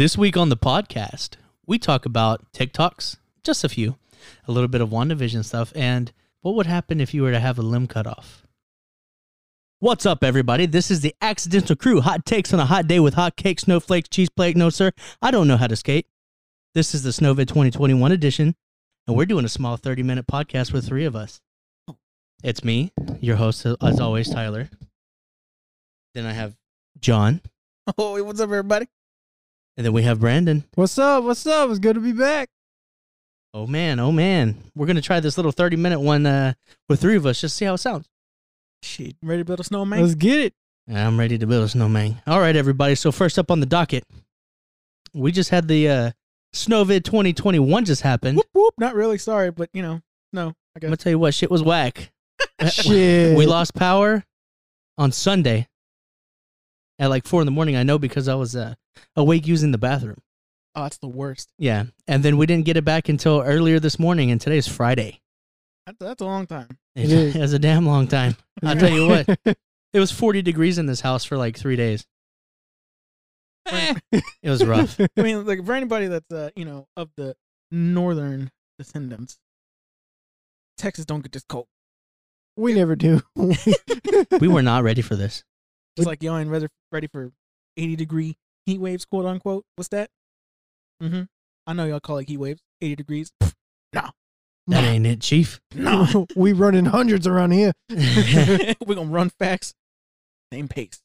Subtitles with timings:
[0.00, 1.32] This week on the podcast,
[1.66, 3.96] we talk about TikToks, just a few,
[4.48, 6.10] a little bit of WandaVision stuff, and
[6.40, 8.46] what would happen if you were to have a limb cut off.
[9.78, 10.64] What's up, everybody?
[10.64, 12.00] This is the Accidental Crew.
[12.00, 14.56] Hot takes on a hot day with hot cakes, snowflakes, cheese plate.
[14.56, 16.06] No, sir, I don't know how to skate.
[16.72, 18.54] This is the Snowvid 2021 edition,
[19.06, 21.42] and we're doing a small 30 minute podcast with three of us.
[22.42, 24.70] It's me, your host, as always, Tyler.
[26.14, 26.56] Then I have
[26.98, 27.42] John,
[27.98, 28.86] Oh, what's up, everybody?
[29.80, 30.62] And then we have Brandon.
[30.74, 31.24] What's up?
[31.24, 31.70] What's up?
[31.70, 32.50] It's good to be back.
[33.54, 34.56] Oh man, oh man.
[34.76, 36.52] We're gonna try this little 30 minute one uh,
[36.90, 38.06] with three of us, just see how it sounds.
[38.82, 40.02] Shit, ready to build a snowman?
[40.02, 40.54] Let's get it.
[40.86, 42.20] I'm ready to build a snowman.
[42.26, 42.94] All right, everybody.
[42.94, 44.04] So first up on the docket,
[45.14, 46.10] we just had the uh,
[46.54, 48.36] Snowvid 2021 just happened.
[48.36, 48.74] whoop whoop.
[48.76, 49.16] Not really.
[49.16, 50.02] Sorry, but you know,
[50.34, 50.48] no.
[50.48, 52.12] I I'm gonna tell you what, shit was whack.
[52.70, 53.34] Shit.
[53.34, 54.26] we lost power
[54.98, 55.69] on Sunday
[57.00, 57.74] at like four in the morning.
[57.74, 58.74] I know because I was uh,
[59.16, 60.18] awake using the bathroom.
[60.76, 61.50] Oh, that's the worst.
[61.58, 64.68] Yeah, and then we didn't get it back until earlier this morning, and today is
[64.68, 65.20] Friday.
[65.86, 66.78] That's, that's a long time.
[66.94, 67.34] It is.
[67.36, 68.36] It was a damn long time.
[68.62, 69.56] I'll tell you what.
[69.92, 72.06] It was 40 degrees in this house for like three days.
[74.42, 74.98] It was rough.
[75.00, 77.36] I mean, like for anybody that's uh, you know, of the
[77.70, 79.38] northern descendants,
[80.78, 81.66] Texas don't get this cold.
[82.56, 83.22] we never do.
[83.36, 85.44] we were not ready for this.
[85.96, 87.32] It's like y'all ain't ready for
[87.76, 89.64] eighty degree heat waves, quote unquote.
[89.76, 90.10] What's that?
[91.02, 91.22] Mm-hmm.
[91.66, 92.60] I know y'all call it heat waves.
[92.80, 93.32] Eighty degrees.
[93.92, 94.10] No,
[94.68, 95.60] That ain't it, Chief.
[95.74, 96.26] No.
[96.36, 97.72] we running hundreds around here.
[97.90, 99.74] We're gonna run facts.
[100.52, 101.00] Same pace.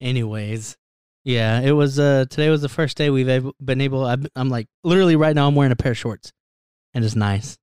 [0.00, 0.76] Anyways,
[1.24, 1.98] yeah, it was.
[1.98, 4.04] Uh, today was the first day we've able, been able.
[4.04, 5.46] I've, I'm like literally right now.
[5.46, 6.32] I'm wearing a pair of shorts,
[6.94, 7.58] and it's nice.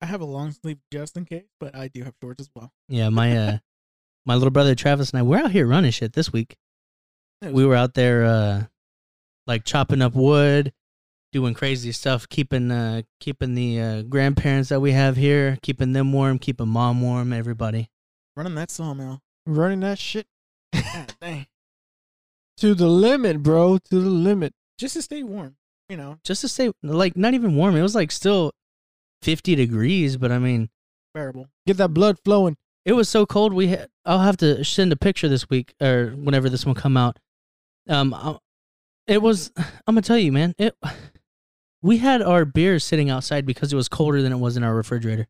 [0.00, 2.72] I have a long sleeve just in case, but I do have shorts as well.
[2.88, 3.58] Yeah, my uh,
[4.26, 6.56] my little brother Travis and I we're out here running shit this week.
[7.42, 8.64] We were out there, uh,
[9.46, 10.72] like chopping up wood,
[11.32, 16.12] doing crazy stuff, keeping uh, keeping the uh, grandparents that we have here, keeping them
[16.12, 17.88] warm, keeping mom warm, everybody.
[18.36, 19.20] running that sawmill.
[19.46, 20.26] Running that shit
[20.72, 21.46] God dang.
[22.56, 23.78] to the limit, bro.
[23.78, 24.52] To the limit.
[24.78, 25.56] Just to stay warm,
[25.88, 27.76] you know, Just to stay like, not even warm.
[27.76, 28.52] It was like still
[29.22, 30.68] 50 degrees, but I mean,
[31.14, 31.48] bearable.
[31.66, 32.56] Get that blood flowing.
[32.86, 33.52] It was so cold.
[33.52, 36.96] We had, I'll have to send a picture this week or whenever this one come
[36.96, 37.18] out.
[37.88, 38.38] Um, I-
[39.06, 39.52] it was.
[39.56, 40.54] I'm gonna tell you, man.
[40.56, 40.74] It.
[41.82, 44.74] We had our beers sitting outside because it was colder than it was in our
[44.74, 45.28] refrigerator.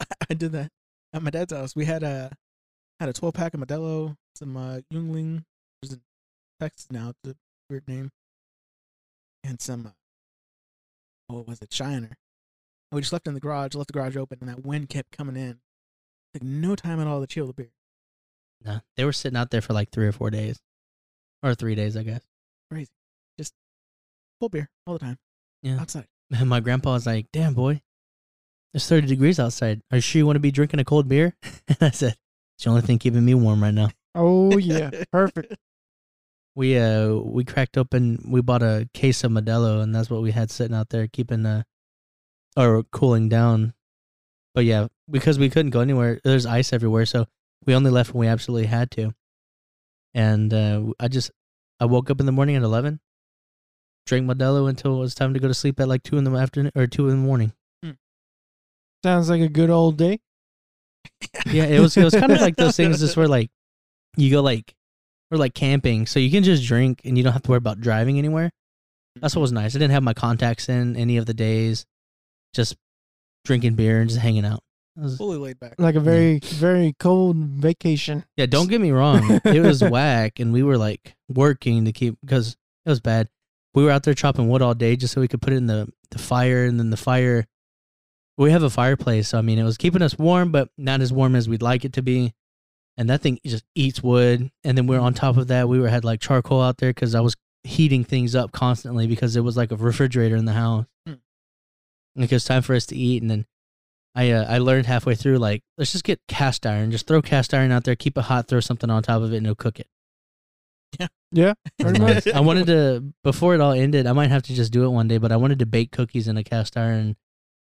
[0.30, 0.70] I did that
[1.12, 1.76] at my dad's house.
[1.76, 2.30] We had a
[2.98, 5.44] had a 12 pack of Modelo, some uh, Yuengling,
[5.82, 5.98] which is
[6.60, 7.10] Texas now.
[7.10, 7.36] It's a
[7.68, 8.10] weird name,
[9.44, 9.86] and some.
[9.86, 11.72] Uh, what was it?
[11.74, 12.16] Shiner.
[12.92, 13.74] We just left in the garage.
[13.74, 15.58] Left the garage open, and that wind kept coming in.
[16.36, 17.70] Took no time at all to chill the beer.
[18.62, 20.58] No, they were sitting out there for like three or four days,
[21.42, 22.20] or three days, I guess.
[22.70, 22.90] Crazy.
[23.38, 23.54] Just
[24.38, 25.18] full beer all the time.
[25.62, 25.80] Yeah.
[25.80, 26.06] Outside.
[26.30, 27.80] And my grandpa was like, "Damn boy,
[28.74, 29.80] it's 30 degrees outside.
[29.90, 31.34] Are you sure you want to be drinking a cold beer?"
[31.68, 32.16] And I said,
[32.56, 34.90] "It's the only thing keeping me warm right now." Oh yeah.
[35.12, 35.56] Perfect.
[36.54, 38.26] We uh we cracked open.
[38.30, 41.44] We bought a case of Modelo, and that's what we had sitting out there, keeping
[41.46, 41.62] uh
[42.56, 43.74] or cooling down.
[44.54, 47.26] But yeah, because we couldn't go anywhere, there's ice everywhere, so
[47.64, 49.12] we only left when we absolutely had to.
[50.14, 51.30] And uh, I just
[51.78, 53.00] I woke up in the morning at eleven,
[54.06, 56.30] drank Modelo until it was time to go to sleep at like two in the
[56.32, 57.52] afternoon or two in the morning.
[59.04, 60.20] Sounds like a good old day.
[61.46, 63.50] Yeah, it was it was kind of like those things just where like
[64.16, 64.74] you go like
[65.30, 67.80] or like camping, so you can just drink and you don't have to worry about
[67.80, 68.50] driving anywhere.
[69.20, 69.74] That's what was nice.
[69.74, 71.86] I didn't have my contacts in any of the days,
[72.54, 72.76] just
[73.44, 74.60] drinking beer and just hanging out.
[74.96, 75.74] It was- Fully laid back.
[75.78, 78.24] Like a very, very cold vacation.
[78.36, 82.18] yeah, don't get me wrong, it was whack, and we were like working to keep
[82.20, 83.28] because it was bad.
[83.74, 85.66] We were out there chopping wood all day just so we could put it in
[85.66, 87.46] the the fire, and then the fire.
[88.38, 91.12] We have a fireplace, so I mean, it was keeping us warm, but not as
[91.12, 92.34] warm as we'd like it to be.
[92.98, 94.50] And that thing just eats wood.
[94.64, 97.14] And then we're on top of that, we were had like charcoal out there because
[97.14, 97.34] I was
[97.64, 100.86] heating things up constantly because it was like a refrigerator in the house.
[101.08, 101.18] Mm.
[102.14, 103.46] And it was time for us to eat, and then
[104.16, 107.52] I uh, I learned halfway through like let's just get cast iron, just throw cast
[107.52, 109.78] iron out there, keep it hot, throw something on top of it, and it'll cook
[109.78, 109.88] it.
[111.32, 111.54] Yeah.
[111.78, 112.26] Pretty much.
[112.34, 114.06] I wanted to before it all ended.
[114.06, 116.28] I might have to just do it one day, but I wanted to bake cookies
[116.28, 117.16] in a cast iron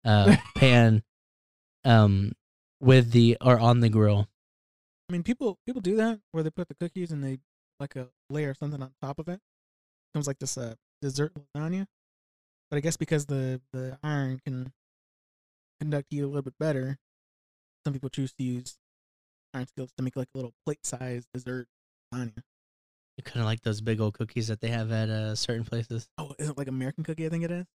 [0.05, 1.03] uh, pan,
[1.85, 2.33] um,
[2.81, 4.29] with the or on the grill.
[5.09, 7.39] I mean, people people do that where they put the cookies and they
[7.79, 9.41] like a layer of something on top of it.
[10.15, 11.87] Comes like this uh, dessert lasagna.
[12.71, 14.73] But I guess because the the iron can
[15.81, 16.99] conduct heat a little bit better,
[17.85, 18.77] some people choose to use
[19.55, 21.67] iron skillets to make like a little plate sized dessert
[22.15, 22.43] lasagna.
[23.23, 26.09] Kind of like those big old cookies that they have at uh, certain places.
[26.17, 27.27] Oh, is it like American cookie?
[27.27, 27.67] I think it is.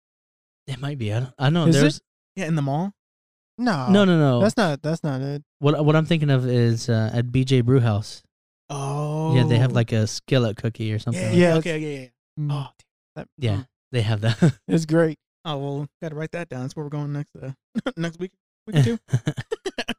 [0.67, 1.13] It might be.
[1.13, 1.67] I don't, I know.
[1.67, 1.81] Is it?
[1.81, 2.01] There's
[2.37, 2.93] Yeah, in the mall.
[3.59, 4.41] No, no, no, no.
[4.41, 4.81] That's not.
[4.83, 5.43] That's not it.
[5.59, 8.23] what what I'm thinking of is uh, at BJ Brewhouse.
[8.71, 9.37] Oh.
[9.37, 11.23] Yeah, they have like a skillet cookie or something.
[11.23, 11.57] Yeah.
[11.57, 11.79] like- Yeah, yeah okay.
[11.79, 12.01] Yeah.
[12.01, 12.09] Yeah.
[12.41, 12.71] Mm, Oh.
[13.17, 14.59] that- yeah, mm, they have that.
[14.69, 15.19] it's great.
[15.45, 16.63] Oh well, gotta write that down.
[16.63, 17.37] That's where we're going next.
[17.37, 17.53] Uh,
[17.97, 18.33] next week.
[18.67, 18.99] Week or two.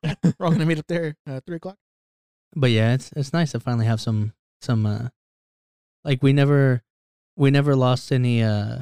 [0.40, 1.16] we're all gonna meet up there.
[1.28, 1.78] Uh, three o'clock.
[2.56, 5.10] but yeah, it's it's nice to finally have some some uh
[6.04, 6.84] like we never
[7.36, 8.80] we never lost any uh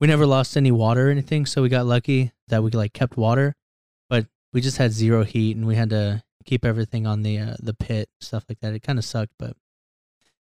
[0.00, 3.16] we never lost any water or anything, so we got lucky that we like kept
[3.16, 3.54] water,
[4.10, 7.56] but we just had zero heat and we had to keep everything on the uh,
[7.60, 8.74] the pit stuff like that.
[8.74, 9.56] It kind of sucked, but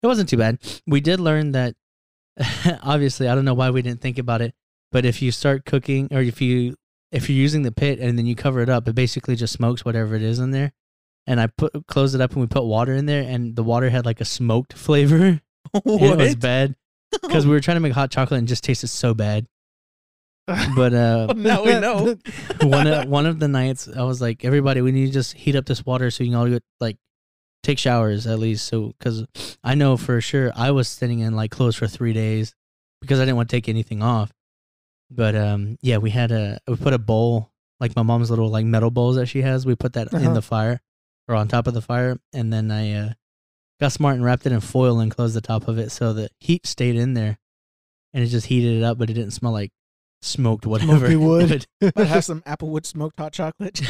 [0.03, 0.59] it wasn't too bad.
[0.87, 1.75] We did learn that
[2.83, 4.55] obviously I don't know why we didn't think about it,
[4.91, 6.75] but if you start cooking or if you
[7.11, 9.85] if you're using the pit and then you cover it up, it basically just smokes
[9.85, 10.73] whatever it is in there.
[11.27, 13.91] And I put closed it up and we put water in there, and the water
[13.91, 15.41] had like a smoked flavor.
[15.75, 16.75] It was bad
[17.23, 19.47] because we were trying to make hot chocolate and just tasted so bad.
[20.47, 22.17] But uh, now we know.
[22.63, 25.55] one of one of the nights, I was like, everybody, we need to just heat
[25.55, 26.97] up this water so you can all get like
[27.63, 28.67] take showers at least.
[28.67, 29.27] So because
[29.63, 32.55] I know for sure I was sitting in like clothes for three days
[33.03, 34.33] because I didn't want to take anything off.
[35.11, 37.51] But um, yeah, we had a we put a bowl
[37.81, 39.65] like my mom's little like metal bowls that she has.
[39.65, 40.35] We put that in Uh-huh.
[40.35, 40.81] the fire
[41.29, 43.13] or on top of the fire, and then I uh,
[43.81, 46.29] got smart and wrapped it in foil and closed the top of it so the
[46.41, 47.39] heat stayed in there,
[48.13, 49.71] and it just heated it up, but it didn't smell like
[50.21, 50.99] smoked whatever.
[50.99, 51.67] Smoky wood.
[51.81, 53.81] But- have some applewood smoked hot chocolate.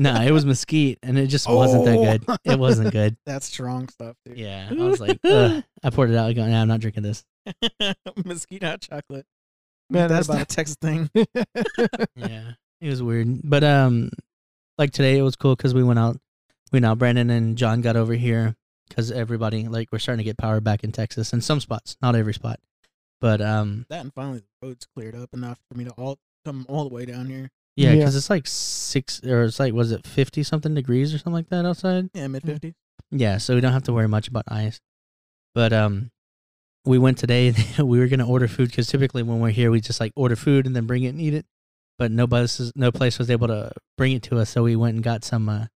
[0.00, 2.24] no, it was mesquite, and it just wasn't that good.
[2.28, 2.36] Oh.
[2.52, 3.16] It wasn't good.
[3.24, 4.36] That's strong stuff, dude.
[4.38, 5.62] Yeah, I was like, Ugh.
[5.82, 6.28] I poured it out.
[6.28, 7.24] I go, nah, I'm not drinking this.
[8.24, 9.26] Mesquite hot chocolate.
[9.90, 11.10] Man, that's that's about a Texas thing.
[12.16, 14.10] Yeah, it was weird, but um,
[14.78, 16.16] like today it was cool because we went out.
[16.72, 16.98] We now out.
[16.98, 18.54] Brandon and John got over here
[18.88, 22.14] because everybody like we're starting to get power back in Texas in some spots, not
[22.14, 22.60] every spot,
[23.20, 26.64] but um, That and finally the roads cleared up enough for me to all come
[26.68, 27.50] all the way down here.
[27.76, 27.96] yeah, Yeah.
[27.96, 31.48] because it's like six or it's like was it fifty something degrees or something like
[31.48, 32.10] that outside.
[32.14, 32.74] Yeah, mid fifties.
[33.10, 34.80] Yeah, so we don't have to worry much about ice.
[35.54, 36.10] But um,
[36.84, 37.54] we went today.
[37.78, 40.66] we were gonna order food because typically when we're here, we just like order food
[40.66, 41.46] and then bring it and eat it.
[41.98, 45.04] But nobody, no place was able to bring it to us, so we went and
[45.04, 45.66] got some uh,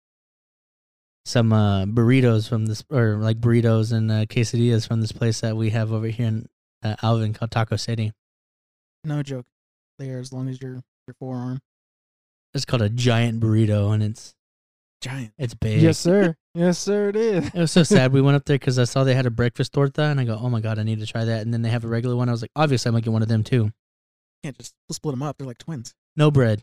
[1.26, 5.56] some uh, burritos from this, or like burritos and uh, quesadillas from this place that
[5.56, 6.46] we have over here in
[6.82, 8.12] uh, Alvin called Taco City.
[9.04, 9.46] No joke.
[9.98, 11.60] There, as long as your your forearm
[12.54, 14.34] It's called a giant burrito, and it's
[15.04, 15.32] giant.
[15.38, 15.80] it's big.
[15.82, 16.34] yes, sir.
[16.54, 17.08] Yes, sir.
[17.10, 17.46] It is.
[17.48, 18.12] It was so sad.
[18.12, 20.38] We went up there because I saw they had a breakfast torta, and I go,
[20.40, 22.28] "Oh my god, I need to try that." And then they have a regular one.
[22.28, 23.70] I was like, "Obviously, I'm gonna get one of them too."
[24.42, 25.36] Can't just split them up.
[25.38, 25.94] They're like twins.
[26.16, 26.62] No bread,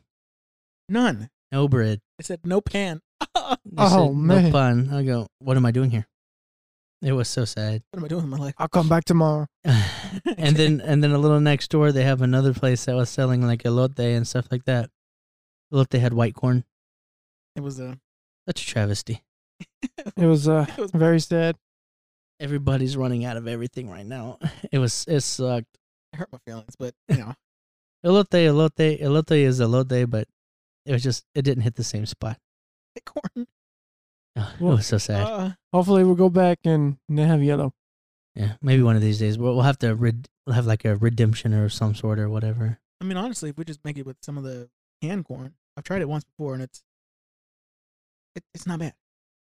[0.90, 1.30] None.
[1.52, 2.00] no bread.
[2.20, 3.02] I said no pan.
[3.78, 4.44] Oh, said, man.
[4.46, 4.90] no pun.
[4.94, 6.08] I go, "What am I doing here?"
[7.02, 7.82] It was so sad.
[7.92, 8.54] What am I doing with my life?
[8.58, 9.48] I'll come back tomorrow.
[9.64, 13.42] and then, and then a little next door, they have another place that was selling
[13.46, 14.90] like elote and stuff like that.
[15.74, 16.64] Elote had white corn.
[17.56, 17.98] it was a.
[18.48, 19.24] Such a travesty.
[20.18, 21.56] It was uh It was- very sad.
[22.40, 24.40] Everybody's running out of everything right now.
[24.71, 25.78] It was it sucked.
[26.14, 27.33] it hurt my feelings, but you know,
[28.06, 30.28] Elote, elote, elote is elote, but
[30.86, 32.38] it was just it didn't hit the same spot.
[33.06, 33.45] corn.
[34.36, 35.28] Oh, it was so sad.
[35.28, 37.74] Uh, Hopefully, we'll go back and they have yellow.
[38.36, 40.95] yeah, maybe one of these days we'll, we'll have to red, we'll have like a
[40.95, 42.80] redemption or some sort or whatever.
[43.02, 44.69] I mean, honestly, if we just make it with some of the
[45.02, 46.81] canned corn, I've tried it once before, and it's
[48.35, 48.94] it, it's not bad.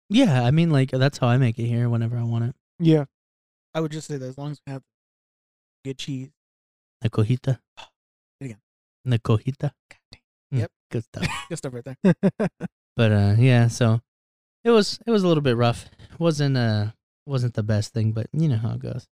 [0.10, 2.56] Yeah, I mean like that's how I make it here whenever I want it.
[2.80, 3.06] Yeah.
[3.74, 4.84] I would just say that as long as we have
[5.84, 6.30] good cheese,
[7.02, 7.60] The cojita.
[8.42, 8.58] Again.
[9.04, 9.72] The cojita.
[10.54, 10.72] Mm, Yep.
[10.92, 11.28] Good stuff.
[11.50, 12.50] good stuff right there.
[12.96, 14.02] but uh yeah, so
[14.64, 15.86] it was it was a little bit rough.
[16.12, 16.92] It wasn't uh
[17.26, 19.08] wasn't the best thing, but you know how it goes.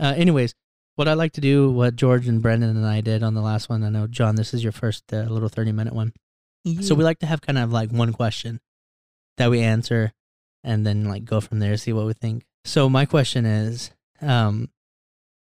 [0.00, 0.54] Uh anyways,
[0.94, 3.68] what I like to do, what George and Brendan and I did on the last
[3.68, 6.12] one, I know John, this is your first uh, little 30 minute one.
[6.80, 8.60] So we like to have kind of like one question
[9.36, 10.12] that we answer
[10.64, 12.44] and then like go from there, see what we think.
[12.64, 13.90] So my question is,
[14.20, 14.70] um,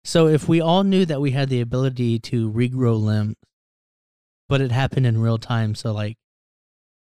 [0.03, 3.35] so if we all knew that we had the ability to regrow limbs,
[4.47, 6.17] but it happened in real time, so like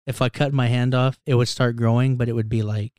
[0.05, 2.93] if I cut my hand off, it would start growing, but it would be like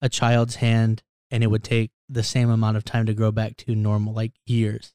[0.00, 3.56] a child's hand and it would take the same amount of time to grow back
[3.58, 4.92] to normal, like years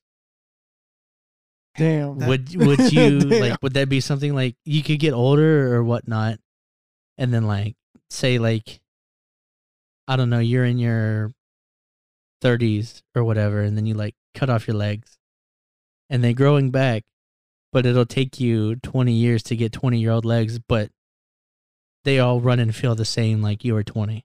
[1.78, 2.18] Damn.
[2.28, 6.40] Would would you like would that be something like you could get older or whatnot
[7.18, 7.76] and then like
[8.10, 8.82] say like
[10.08, 11.32] i don't know you're in your
[12.44, 15.18] 30s or whatever and then you like cut off your legs
[16.10, 17.04] and they're growing back
[17.74, 20.92] but it'll take you 20 years to get 20 year old legs but
[22.04, 24.24] they all run and feel the same like you were 20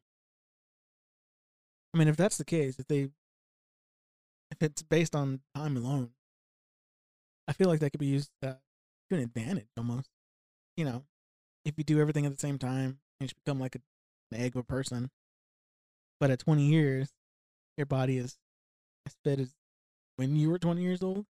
[1.95, 3.11] I mean, if that's the case, if they
[4.51, 6.11] if it's based on time alone,
[7.49, 8.55] I feel like that could be used uh,
[9.11, 10.09] to an advantage almost.
[10.77, 11.05] You know,
[11.65, 13.81] if you do everything at the same time, you should become like a,
[14.33, 15.11] an egg of a person.
[16.21, 17.11] But at 20 years,
[17.77, 18.39] your body is
[19.07, 19.53] as fit as
[20.17, 21.27] when you were 20 years old.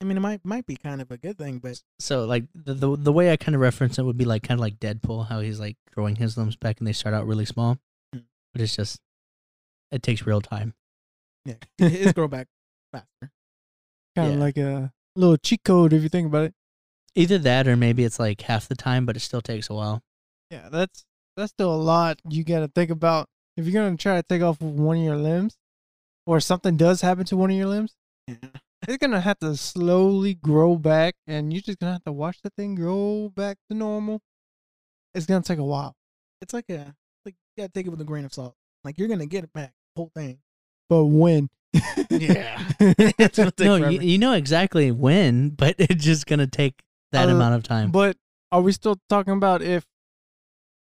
[0.00, 2.74] I mean, it might might be kind of a good thing, but So like the,
[2.74, 5.28] the the way I kind of reference it would be like kind of like Deadpool,
[5.28, 7.78] how he's like growing his limbs back and they start out really small,
[8.14, 8.24] Mm.
[8.52, 9.00] but it's just
[9.90, 10.74] it takes real time.
[11.44, 12.48] yeah, his grow back
[12.92, 13.30] faster.
[14.16, 14.40] Kind of Yeah.
[14.40, 16.54] like a little cheat code if you think about it.
[17.14, 20.02] Either that or maybe it's like half the time, but it still takes a while.
[20.50, 21.04] Yeah, that's
[21.36, 24.42] that's still a lot you got to think about if you're gonna try to take
[24.42, 25.56] off one of your limbs,
[26.26, 27.94] or something does happen to one of your limbs.
[28.26, 28.36] Yeah.
[28.86, 32.50] It's gonna have to slowly grow back, and you're just gonna have to watch the
[32.50, 34.20] thing grow back to normal.
[35.14, 35.94] It's gonna take a while,
[36.42, 36.94] It's like a
[37.24, 38.54] like you gotta take it with a grain of salt.
[38.82, 40.38] Like you're gonna get it back, whole thing.
[40.88, 41.48] but when?
[42.10, 42.62] Yeah.
[42.80, 46.82] It's gonna take no, you, you know exactly when, but it's just gonna take
[47.14, 47.90] that Uh, amount of time.
[47.90, 48.16] But
[48.52, 49.84] are we still talking about if,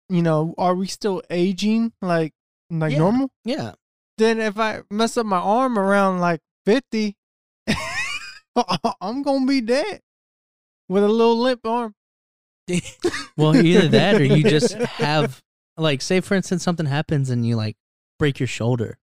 [0.10, 2.34] you know, are we still aging like
[2.70, 3.00] like Yeah.
[3.00, 3.30] normal?
[3.46, 3.74] yeah,
[4.18, 7.16] Then if I mess up my arm around like fifty,
[9.02, 10.02] I'm gonna be dead
[10.90, 11.94] with a little limp arm.
[13.38, 15.42] well, either that or you just have
[15.78, 17.76] like say for instance something happens and you like
[18.20, 18.98] break your shoulder,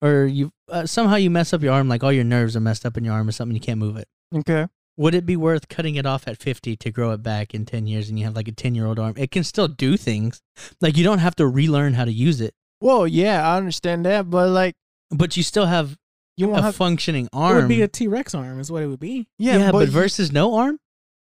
[0.00, 2.86] or you uh, somehow you mess up your arm, like all your nerves are messed
[2.86, 4.08] up in your arm or something, you can't move it.
[4.34, 4.66] Okay.
[4.96, 7.86] Would it be worth cutting it off at 50 to grow it back in 10
[7.86, 9.14] years and you have like a 10 year old arm?
[9.16, 10.40] It can still do things.
[10.80, 14.28] Like you don't have to relearn how to use it, Well, yeah, I understand that,
[14.30, 14.74] but like
[15.10, 15.96] but you still have
[16.36, 17.56] you won't a have functioning arm.
[17.56, 19.28] It would be a T Rex arm, is what it would be.
[19.38, 20.78] yeah, yeah, but, you- versus no arm?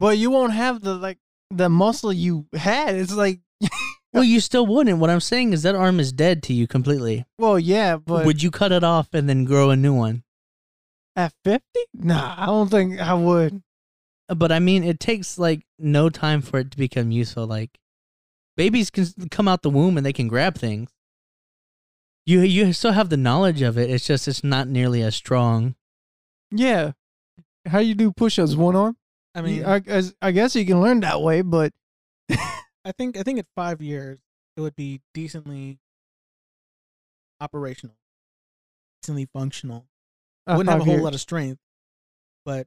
[0.00, 1.18] but you won't have the like
[1.50, 2.94] the muscle you had.
[2.94, 3.40] It's like
[4.12, 4.98] Well, you still wouldn't.
[4.98, 7.24] What I'm saying is that arm is dead to you completely.
[7.38, 10.22] well, yeah, but would you cut it off and then grow a new one?
[11.16, 13.62] At fifty, nah, I don't think I would.
[14.28, 17.46] But I mean, it takes like no time for it to become useful.
[17.46, 17.78] Like
[18.56, 20.90] babies can come out the womb and they can grab things.
[22.26, 23.88] You you still have the knowledge of it.
[23.88, 25.74] It's just it's not nearly as strong.
[26.50, 26.92] Yeah,
[27.66, 28.96] how you do push-ups one arm?
[29.34, 31.72] I I mean, mean, I, guess- I guess you can learn that way, but
[32.30, 34.18] I think I think at five years
[34.56, 35.78] it would be decently
[37.40, 37.96] operational,
[39.02, 39.86] decently functional.
[40.46, 41.02] Uh, Wouldn't have a whole years.
[41.04, 41.60] lot of strength,
[42.44, 42.66] but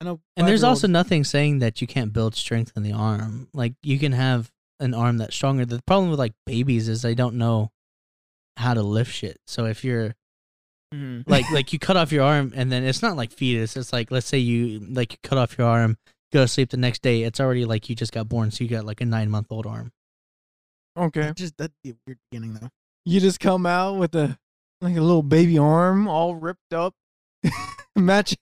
[0.00, 0.20] I know.
[0.36, 3.48] And there's also nothing saying that you can't build strength in the arm.
[3.52, 5.66] Like you can have an arm that's stronger.
[5.66, 7.70] The problem with like babies is they don't know
[8.56, 9.38] how to lift shit.
[9.46, 10.14] So if you're
[10.94, 11.22] Mhm.
[11.28, 13.76] like like you cut off your arm and then it's not like fetus.
[13.76, 15.98] It's like let's say you like you cut off your arm,
[16.32, 17.22] go to sleep the next day.
[17.22, 19.66] It's already like you just got born, so you got like a nine month old
[19.66, 19.92] arm.
[20.96, 22.70] Okay, That just that'd be a weird beginning though.
[23.04, 24.38] you just come out with a
[24.80, 26.94] like a little baby arm all ripped up,
[27.96, 28.36] match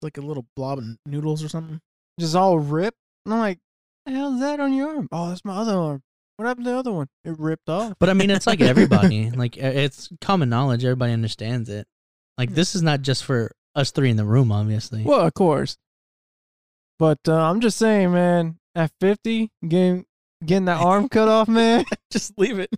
[0.00, 1.80] Like a little blob of noodles or something.
[2.20, 2.98] just all ripped.
[3.24, 3.58] And I'm like,
[4.06, 5.08] the hell's that on your arm?
[5.10, 6.02] Oh, that's my other arm.
[6.36, 7.08] What happened to the other one?
[7.24, 7.94] It ripped off.
[7.98, 9.30] But I mean, it's like everybody.
[9.34, 10.84] like it's common knowledge.
[10.84, 11.86] Everybody understands it.
[12.38, 15.02] Like this is not just for us three in the room, obviously.
[15.02, 15.76] Well, of course.
[16.98, 18.58] But uh, I'm just saying, man.
[18.74, 20.04] At 50, getting
[20.44, 21.84] getting that arm cut off, man.
[22.12, 22.70] Just leave it.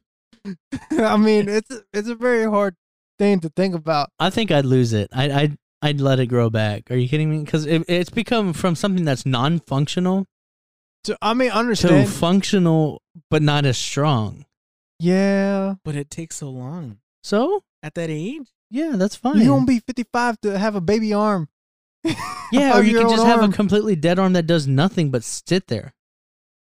[0.93, 2.77] I mean, it's it's a very hard
[3.21, 4.09] thing to think about.
[4.19, 5.09] I think I'd lose it.
[5.13, 6.91] I, I'd I'd let it grow back.
[6.91, 7.45] Are you kidding me?
[7.45, 10.27] Because it, it's become from something that's non-functional
[11.05, 12.09] So I mean, to understand.
[12.09, 14.45] functional but not as strong.
[14.99, 18.49] yeah, But it takes so long So at that age.
[18.71, 19.39] yeah, that's fine.
[19.39, 21.49] you gonna be 55 to have a baby arm.
[22.05, 25.23] yeah, or you can five-year-old just have a completely dead arm that does nothing but
[25.25, 25.93] sit there.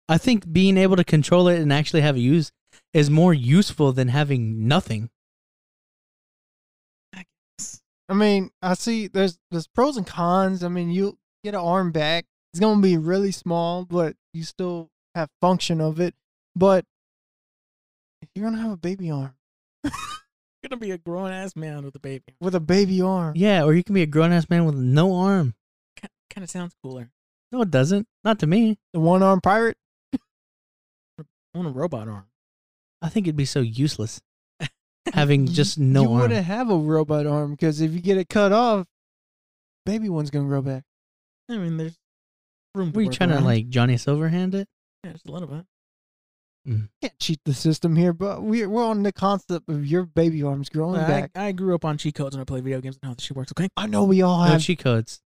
[0.07, 2.51] I think being able to control it and actually have it use
[2.93, 5.09] is more useful than having nothing.
[8.09, 10.63] I mean, I see there's there's pros and cons.
[10.63, 12.25] I mean, you get an arm back.
[12.53, 16.15] It's gonna be really small, but you still have function of it.
[16.55, 16.85] But
[18.35, 19.33] you're gonna have a baby arm
[19.83, 19.91] You're
[20.69, 22.23] gonna be a grown ass man with a baby.
[22.41, 25.15] with a baby arm, Yeah, or you can be a grown ass man with no
[25.15, 25.55] arm.
[26.29, 27.09] Kind of sounds cooler.
[27.51, 28.07] No, it doesn't.
[28.23, 28.77] Not to me.
[28.93, 29.77] the one arm pirate.
[30.13, 31.23] I
[31.55, 32.25] want a robot arm.
[33.01, 34.21] I think it'd be so useless
[35.13, 35.53] having mm-hmm.
[35.53, 36.21] just no you arm.
[36.21, 38.85] wouldn't have a robot arm because if you get it cut off,
[39.85, 40.83] baby one's gonna grow back.
[41.49, 41.97] I mean, there's
[42.75, 42.91] room.
[42.91, 44.67] To Were you work trying to like Johnny Silverhand it?
[45.03, 45.65] Yeah, just a little bit.
[46.67, 46.89] Mm.
[47.01, 50.69] Can't cheat the system here, but we're we're on the concept of your baby arms
[50.69, 51.31] growing Well, back.
[51.33, 53.23] I, I grew up on cheat codes when I play video games and how this
[53.25, 53.51] shit works.
[53.57, 53.69] Okay.
[53.77, 54.61] I know we all No have.
[54.61, 55.21] cheat codes.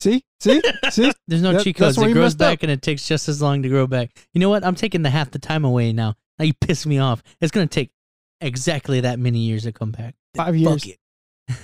[0.00, 1.12] see, see, see.
[1.26, 1.98] There's no That- cheat codes.
[1.98, 2.52] where It you grows messed up.
[2.52, 4.10] back and it takes just as long to grow back.
[4.32, 4.64] You know what?
[4.64, 6.14] I'm taking the half the time away now.
[6.38, 7.22] Now you piss me off.
[7.40, 7.90] It's gonna take
[8.40, 10.14] exactly that many years to come back.
[10.34, 10.84] Five years.
[10.84, 10.96] Fuck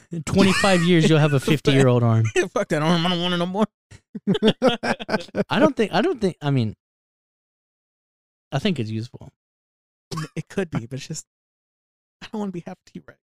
[0.10, 2.24] In 25 years, you'll have a 50 year old arm.
[2.34, 2.50] it.
[2.52, 3.06] Fuck that arm.
[3.06, 3.66] I don't want it no more.
[5.48, 5.92] I don't think.
[5.92, 6.36] I don't think.
[6.42, 6.74] I mean,
[8.50, 9.30] I think it's useful.
[10.34, 11.26] It could be, but it's just
[12.22, 13.18] I don't want to be half T Rex.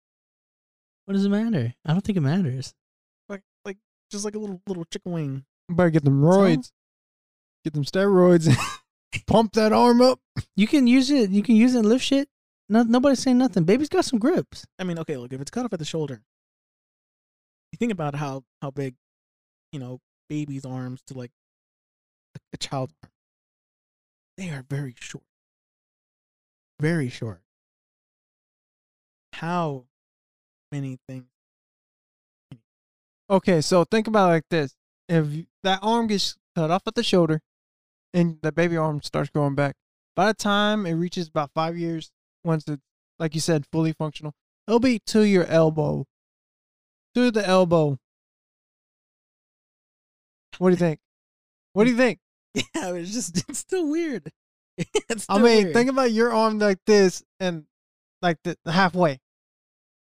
[1.06, 1.74] What does it matter?
[1.86, 2.74] I don't think it matters.
[3.30, 3.78] Like like
[4.12, 5.46] just like a little little chicken wing.
[5.70, 6.72] Better get them roids.
[7.64, 8.54] Get them steroids.
[9.28, 10.20] Pump that arm up.
[10.56, 11.30] You can use it.
[11.32, 12.28] You can use it and lift shit.
[12.72, 13.66] No, nobody's saying nothing.
[13.66, 14.66] Baby's got some grips.
[14.80, 16.22] I mean, okay, look, if it's cut off at the shoulder,
[17.74, 18.96] you think about how how big,
[19.74, 20.00] you know,
[20.30, 21.32] baby's arms to like
[22.34, 23.12] a, a child's arm.
[24.38, 25.26] They are very short.
[26.80, 27.42] Very short.
[29.34, 29.84] How
[30.72, 31.26] many things?
[33.30, 34.78] Okay, so think about it like this:
[35.10, 37.42] if you- that arm gets cut off at the shoulder,
[38.14, 39.76] and the baby arm starts growing back,
[40.16, 42.14] by the time it reaches about five years,
[42.44, 42.82] once it's
[43.20, 44.34] like you said, fully functional,
[44.68, 46.06] it'll be to your elbow,
[47.16, 47.98] to the elbow.
[50.58, 51.00] What do you think?
[51.74, 52.20] What do you think?
[52.76, 54.30] Yeah, it's just it's still weird.
[54.78, 55.74] it's I mean, weird.
[55.74, 57.66] think about your arm like this and
[58.22, 59.20] like the halfway.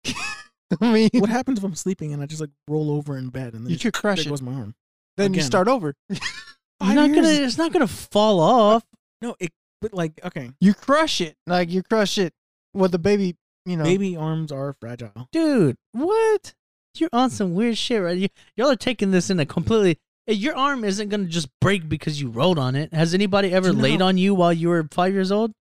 [0.80, 3.54] I mean, what happens if I'm sleeping and I just like roll over in bed
[3.54, 4.30] and then you could crush there it.
[4.30, 4.74] goes my arm.
[5.16, 5.94] Then you start over.
[6.08, 7.28] You're not gonna.
[7.28, 8.84] It's not gonna fall off.
[9.22, 9.52] No, it
[9.84, 11.36] but like okay, You crush it.
[11.46, 12.32] Like you crush it
[12.72, 13.36] with the baby,
[13.66, 13.84] you know.
[13.84, 15.28] baby arms are fragile.
[15.30, 16.54] Dude, what?
[16.96, 18.16] You're on some weird shit, right?
[18.16, 19.98] You, y'all are taking this in a completely.
[20.26, 22.94] Eh, your arm isn't gonna just break because you rolled on it.
[22.94, 25.52] Has anybody ever you laid on you while you were five years old?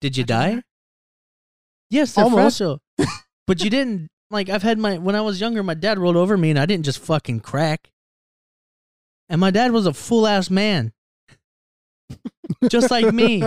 [0.00, 0.62] Did you die?
[1.90, 2.58] Yes, they're Almost.
[2.58, 2.80] fragile.
[3.46, 4.08] but you didn't.
[4.30, 6.66] Like I've had my when I was younger, my dad rolled over me and I
[6.66, 7.90] didn't just fucking crack.
[9.28, 10.92] And my dad was a full ass man,
[12.68, 13.42] just like me.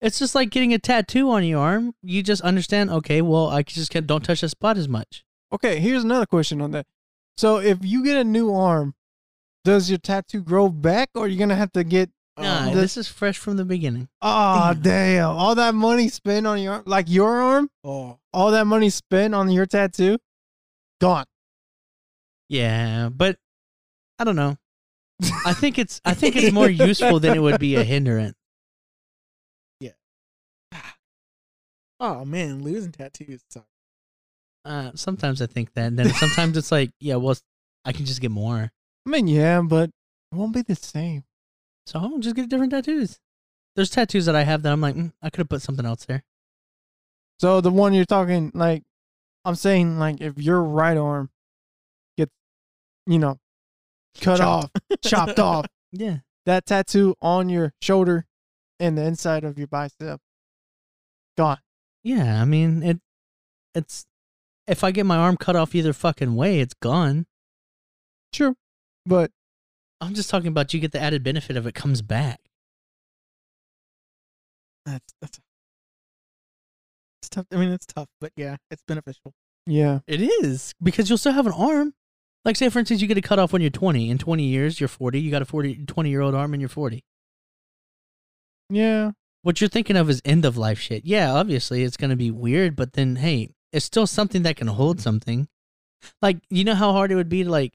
[0.00, 1.94] It's just like getting a tattoo on your arm.
[2.02, 2.90] You just understand.
[2.90, 4.06] Okay, well, I just can't.
[4.06, 5.24] Don't touch the spot as much.
[5.52, 6.86] Okay, here's another question on that.
[7.36, 8.94] So if you get a new arm,
[9.64, 12.10] does your tattoo grow back, or you gonna have to get?
[12.36, 14.08] Uh, nah, Oh, this is fresh from the beginning.
[14.22, 14.82] Oh Damn.
[14.82, 15.28] damn!
[15.36, 19.34] All that money spent on your arm, like your arm, oh, all that money spent
[19.34, 20.16] on your tattoo,
[21.00, 21.26] gone.
[22.48, 23.36] Yeah, but
[24.18, 24.56] I don't know.
[25.44, 28.36] I think it's I think it's more useful than it would be a hindrance.
[29.80, 29.92] Yeah.
[31.98, 33.66] Oh man, losing tattoos suck.
[34.64, 37.36] Uh, sometimes I think that, and then sometimes it's like, yeah, well,
[37.84, 38.70] I can just get more.
[39.06, 39.90] I mean, yeah, but
[40.32, 41.24] it won't be the same.
[41.86, 43.18] So I'll just get different tattoos.
[43.76, 46.04] There's tattoos that I have that I'm like, mm, I could have put something else
[46.04, 46.22] there.
[47.38, 48.82] So the one you're talking, like,
[49.44, 51.30] I'm saying, like, if your right arm
[52.18, 52.32] gets,
[53.06, 53.38] you know,
[54.20, 54.70] cut off,
[55.04, 58.26] chopped off, Yeah, that tattoo on your shoulder
[58.78, 60.20] and the inside of your bicep,
[61.36, 61.58] gone.
[62.02, 62.40] yeah.
[62.40, 63.00] I mean, it.
[63.74, 64.06] It's
[64.66, 67.26] if I get my arm cut off either fucking way, it's gone.
[68.32, 68.56] True,
[69.06, 69.30] but
[70.00, 72.40] I'm just talking about you get the added benefit of it comes back.
[74.86, 75.38] That's that's
[77.22, 77.46] it's tough.
[77.52, 79.32] I mean, it's tough, but yeah, it's beneficial.
[79.66, 81.92] yeah, It is because you'll still have an arm.
[82.44, 84.08] Like say for instance, you get a cut off when you're 20.
[84.10, 85.20] In 20 years, you're 40.
[85.20, 87.04] You got a 40, 20 year old arm and you're 40.
[88.70, 89.10] yeah.
[89.42, 91.06] What you're thinking of is end of life shit.
[91.06, 95.00] Yeah, obviously it's gonna be weird, but then hey, it's still something that can hold
[95.00, 95.48] something.
[96.20, 97.72] Like you know how hard it would be to like.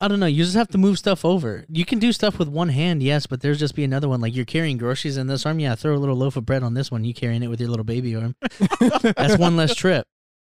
[0.00, 0.26] I don't know.
[0.26, 1.64] You just have to move stuff over.
[1.68, 4.20] You can do stuff with one hand, yes, but there's just be another one.
[4.20, 5.60] Like you're carrying groceries in this arm.
[5.60, 7.04] Yeah, throw a little loaf of bread on this one.
[7.04, 8.34] You carrying it with your little baby arm.
[9.02, 10.06] That's one less trip.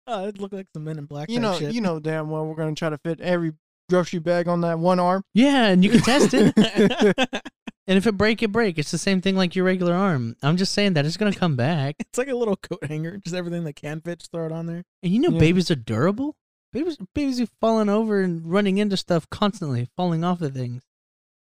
[0.07, 1.29] Oh, it looked like some Men in Black.
[1.29, 1.73] You know, shit.
[1.73, 3.53] you know damn well we're gonna try to fit every
[3.89, 5.23] grocery bag on that one arm.
[5.33, 6.53] Yeah, and you can test it.
[7.85, 8.79] And if it break, it break.
[8.79, 10.37] It's the same thing like your regular arm.
[10.41, 11.95] I'm just saying that it's gonna come back.
[11.99, 13.17] it's like a little coat hanger.
[13.17, 14.83] Just everything that can fit, just throw it on there.
[15.03, 15.39] And you know, Yeah.
[15.39, 16.33] babies are durable.
[16.71, 20.83] Babies, babies are falling over and running into stuff constantly, falling off of things.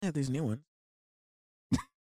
[0.02, 0.62] Yeah, these new ones.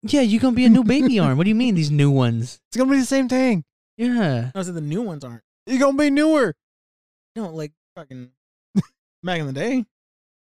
[0.02, 1.38] Yeah, you gonna be a new baby arm.
[1.38, 2.60] What do you mean these new ones?
[2.68, 3.64] It's gonna be the same thing.
[3.96, 5.42] Yeah, No, said the new ones aren't.
[5.68, 6.54] You're gonna be newer.
[7.36, 8.30] No, like fucking
[9.22, 9.84] back in the day,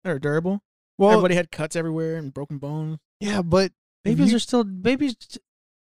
[0.04, 0.62] they were durable.
[0.98, 2.98] Well, Everybody had cuts everywhere and broken bones.
[3.20, 3.72] yeah, but
[4.04, 5.16] babies you- are still babies.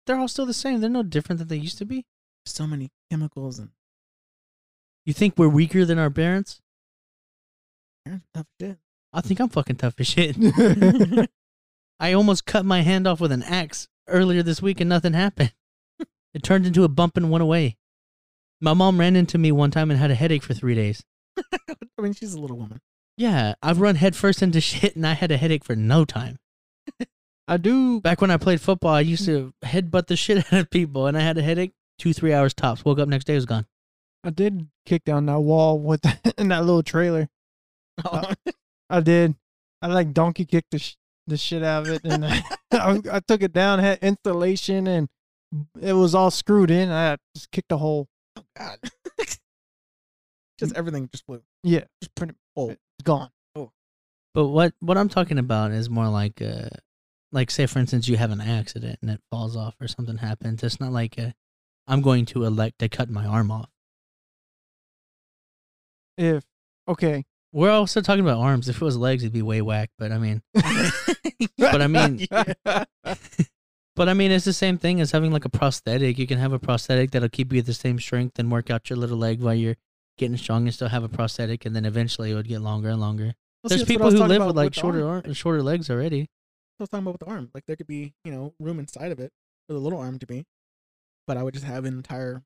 [0.06, 0.80] They're all still the same.
[0.80, 2.04] They're no different than they used to be.
[2.46, 3.70] So many chemicals and
[5.06, 6.60] You think we're weaker than our parents?
[8.04, 8.78] parents tough shit.
[9.12, 10.36] I think I'm fucking tough as shit.
[12.00, 15.52] I almost cut my hand off with an axe earlier this week and nothing happened.
[16.34, 17.76] it turned into a bump and went away.
[18.60, 21.02] My mom ran into me one time and had a headache for three days.
[21.38, 22.80] I mean, she's a little woman.
[23.16, 26.38] Yeah, I've run headfirst into shit and I had a headache for no time.
[27.48, 28.00] I do.
[28.00, 31.16] Back when I played football, I used to headbutt the shit out of people and
[31.16, 31.72] I had a headache.
[31.98, 32.84] two, three hours tops.
[32.84, 33.66] Woke up next day, it was gone.
[34.22, 36.04] I did kick down that wall with
[36.38, 37.28] in that little trailer.
[38.04, 38.34] Oh, uh,
[38.90, 39.34] I did.
[39.80, 40.96] I like donkey kicked the sh-
[41.26, 42.38] the shit out of it, and I,
[42.72, 43.78] uh, I, I took it down.
[43.78, 45.08] Had installation, and
[45.80, 46.90] it was all screwed in.
[46.90, 48.08] I just kicked a hole.
[48.40, 48.78] Oh God.
[50.58, 51.42] just everything just blew.
[51.62, 52.70] Yeah, Just pretty oh.
[52.70, 53.30] it's gone.
[54.32, 56.68] But what what I'm talking about is more like uh
[57.32, 60.62] like say for instance you have an accident and it falls off or something happens.
[60.62, 61.34] It's not like i
[61.88, 63.68] I'm going to elect to cut my arm off.
[66.16, 66.44] If
[66.86, 68.68] okay, We're also talking about arms.
[68.68, 69.90] If it was legs, it'd be way whack.
[69.98, 70.42] But I mean,
[71.58, 72.26] But I mean-
[74.00, 76.16] but I mean, it's the same thing as having like a prosthetic.
[76.18, 78.88] You can have a prosthetic that'll keep you at the same strength and work out
[78.88, 79.76] your little leg while you're
[80.16, 82.98] getting strong and still have a prosthetic, and then eventually it would get longer and
[82.98, 83.24] longer.
[83.62, 85.22] Well, There's that's what I people who live with like the shorter arm.
[85.26, 86.22] arm, shorter legs already.
[86.22, 87.50] I was talking about with the arm.
[87.52, 89.32] Like there could be, you know, room inside of it
[89.68, 90.46] for the little arm to be,
[91.26, 92.42] but I would just have an entire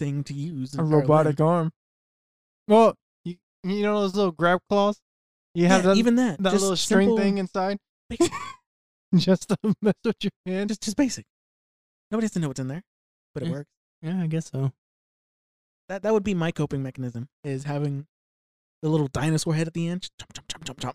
[0.00, 0.74] thing to use.
[0.74, 1.48] a robotic limb.
[1.48, 1.72] arm.
[2.66, 2.94] Well,
[3.26, 4.98] you you know those little grab claws.
[5.54, 6.42] You have Yeah, that even that.
[6.42, 7.76] that just little string simple- thing inside,
[8.08, 8.32] basic-
[9.16, 10.68] just to mess with your hand.
[10.68, 11.24] just just basic.
[12.10, 12.82] Nobody has to know what's in there,
[13.34, 13.52] but it Yeah.
[13.52, 13.70] works.
[14.02, 14.72] Yeah, I guess so.
[15.88, 18.06] That that would be my coping mechanism is having
[18.82, 20.02] the little dinosaur head at the end.
[20.02, 20.94] Just Chomp, chomp, chomp, chomp, chomp.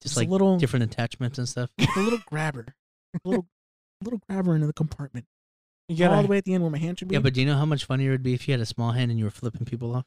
[0.00, 1.70] Just Just like a little, different attachments and stuff.
[1.78, 2.66] a little grabber,
[3.24, 3.46] a little,
[4.02, 5.26] little grabber into the compartment.
[5.88, 7.14] You all gotta the way at the end where my hand should be.
[7.14, 8.66] Yeah, but do you know how much funnier it would be if you had a
[8.66, 10.04] small hand and you were flipping people off?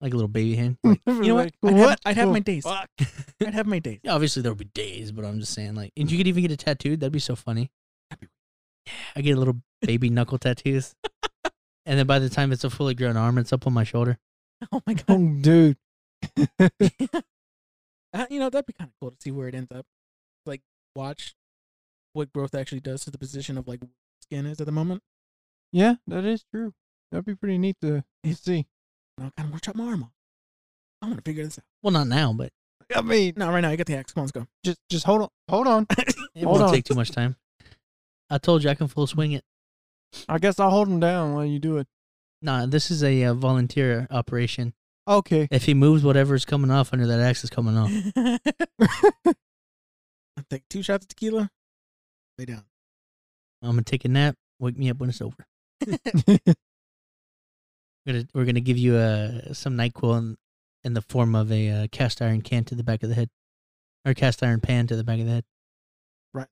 [0.00, 0.76] Like a little baby hand.
[0.84, 1.52] you know what?
[1.62, 2.64] I'd have, I'd have Oh, my days.
[2.64, 2.90] fuck.
[3.40, 4.00] I'd have my days.
[4.02, 6.42] Yeah, obviously there would be days, but I'm just saying, like, and you could even
[6.42, 7.00] get a tattooed.
[7.00, 7.70] That'd be so funny.
[8.10, 10.94] Yeah, I get a little baby knuckle tattoos,
[11.86, 14.18] and then by the time it's a fully grown arm, it's up on my shoulder.
[14.72, 15.04] Oh my god.
[15.08, 15.76] Oh, dude.
[18.12, 19.86] Uh, you know, that'd be kind of cool to see where it ends up.
[20.46, 20.60] Like,
[20.94, 21.34] watch
[22.12, 23.80] what growth actually does to the position of like
[24.22, 25.02] skin is at the moment.
[25.72, 26.72] yeah, that is true.
[27.10, 28.04] That'd be pretty neat to
[28.34, 28.66] see.
[29.18, 30.12] I kind of want to chop my arm off.
[31.02, 31.64] I want to figure this out.
[31.82, 32.50] Well, not now, but
[32.94, 34.12] I mean, No, right now I got the axe.
[34.12, 34.46] Come on, let's go.
[34.64, 35.86] just just hold on, hold on.
[35.98, 36.72] it Hold won't on.
[36.72, 37.36] take too much time.
[38.30, 39.44] I told you I can full swing it.
[40.28, 41.86] I guess I'll hold him down while you do it.
[42.42, 44.74] Nah, this is a uh, volunteer operation.
[45.06, 45.48] Okay.
[45.50, 47.90] If he moves, whatever's coming off under that axe is coming off.
[50.36, 51.50] I'll take two shots of tequila.
[52.38, 52.64] Lay down.
[53.62, 54.36] I'm gonna take a nap.
[54.58, 55.46] Wake me up when it's over.
[58.06, 60.36] We're gonna we're gonna give you uh, some Nyquil in,
[60.84, 63.30] in the form of a uh, cast iron can to the back of the head,
[64.04, 65.44] or cast iron pan to the back of the head.
[66.34, 66.48] Right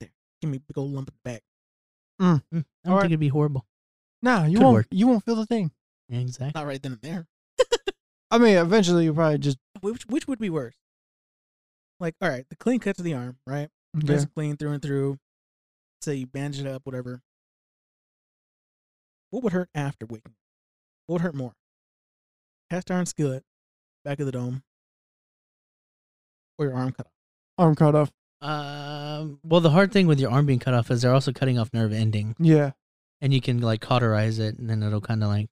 [0.00, 1.42] there, give me a big old lump in the back.
[2.20, 2.26] Mm.
[2.34, 2.42] Mm.
[2.44, 3.02] I don't Alright.
[3.04, 3.64] think it'd be horrible.
[4.22, 4.74] nah, you Could won't.
[4.74, 4.86] work.
[4.90, 5.70] You won't feel the thing.
[6.08, 6.60] Yeah, exactly.
[6.60, 7.26] Not right then and there.
[8.30, 10.74] I mean, eventually you'll probably just Which which would be worse?
[12.00, 13.68] Like, all right, the clean cut to the arm, right?
[13.94, 14.12] yeah.
[14.18, 15.18] And clean through and through.
[16.02, 17.22] Say you bandage it up, whatever.
[19.30, 20.34] What would hurt after waking?
[21.12, 21.20] Up?
[21.20, 21.52] What would hurt more?
[22.70, 23.42] Cast iron skillet,
[24.04, 24.62] back of the dome,
[26.58, 27.12] or your arm cut off?
[27.58, 28.10] arm cut off.
[28.40, 29.38] Um.
[29.44, 31.70] Well, the hard thing with your arm being cut off is they're also cutting off
[31.72, 32.72] nerve ending, Yeah.
[33.20, 35.48] and you can like cauterize it, and then it'll kind of like,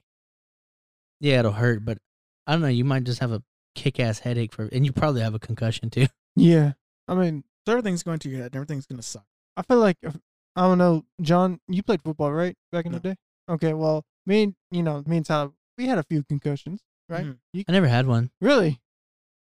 [1.20, 1.99] yeah, it'll hurt, but
[2.46, 2.68] I don't know.
[2.68, 3.42] You might just have a
[3.77, 6.07] kick-ass headache for, and you probably have a concussion too.
[6.37, 6.73] Yeah.
[7.09, 9.25] I mean, So everything's going to your head, and everything's gonna suck.
[9.57, 10.16] I feel like if,
[10.57, 11.61] I don't know, John.
[11.68, 12.57] You played football, right?
[12.73, 12.99] Back in No.
[12.99, 13.16] the day.
[13.49, 13.75] Okay.
[13.75, 17.24] Well, me and you know, me and Tyler, we had a few concussions, right?
[17.26, 17.38] Mhm.
[17.52, 18.30] You I never had one.
[18.40, 18.80] really?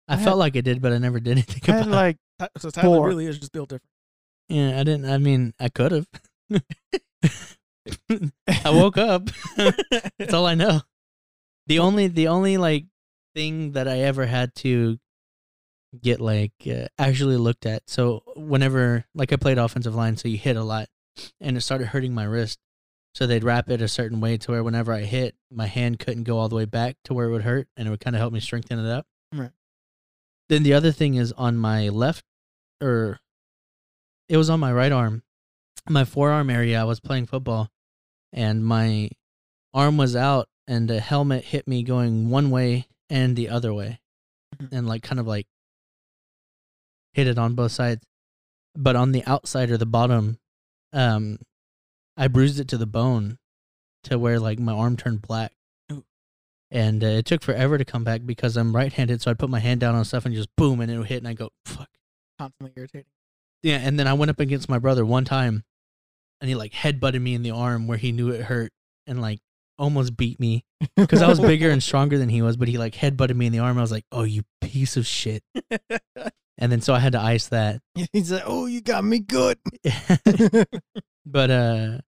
[0.09, 1.93] I, I felt had- like I did, but I never did anything I had about
[1.93, 1.97] it.
[1.97, 3.09] like Ty- So Tyler Four.
[3.09, 3.91] really is just built different.
[4.49, 5.07] Yeah, I didn't.
[5.11, 6.07] I mean, I could have.
[8.49, 9.29] I woke up.
[10.19, 10.81] That's all I know.
[11.67, 12.87] The only, the only like
[13.35, 14.99] thing that I ever had to
[16.01, 17.83] get like uh, actually looked at.
[17.89, 20.89] So whenever, like, I played offensive line, so you hit a lot,
[21.41, 22.59] and it started hurting my wrist.
[23.17, 26.25] So they'd wrap it a certain way to where whenever I hit, my hand couldn't
[26.25, 28.21] go all the way back to where it would hurt, and it would kind of
[28.21, 29.07] help me strengthen it up.
[29.33, 29.53] Right.
[30.51, 32.27] Then the other thing is on my left,
[32.79, 33.19] or
[34.29, 35.23] it was on my right arm,
[35.89, 36.79] my forearm area.
[36.79, 37.71] I was playing football,
[38.35, 39.09] and my
[39.73, 43.99] arm was out, and the helmet hit me going one way and the other way,
[44.59, 44.69] Mhm.
[44.73, 45.47] and like kind of like
[47.15, 48.05] hit it on both sides.
[48.75, 50.39] But on the outside or the bottom,
[50.93, 51.39] um,
[52.17, 53.39] I bruised it to the bone,
[54.05, 55.53] to where like my arm turned black.
[55.93, 56.05] Ooh.
[56.71, 59.61] And uh, it took forever to come back because I'm right-handed, so I'd put my
[59.61, 61.89] hand down on stuff and just boom, and it would hit, and I go fuck.
[62.39, 63.07] Constantly irritating.
[63.63, 65.65] Yeah, and then I went up against my brother one time,
[66.41, 68.73] and he like headbutted me in the arm where he knew it hurt,
[69.07, 69.41] and like
[69.79, 70.65] almost beat me
[70.97, 72.57] because I was bigger and stronger than he was.
[72.57, 73.79] But he like headbutted me in the arm.
[73.79, 75.43] I was like, "Oh, you piece of shit!"
[76.59, 77.83] And then so I had to ice that.
[78.13, 79.59] He's like, "Oh, you got me good."
[81.27, 81.99] But uh,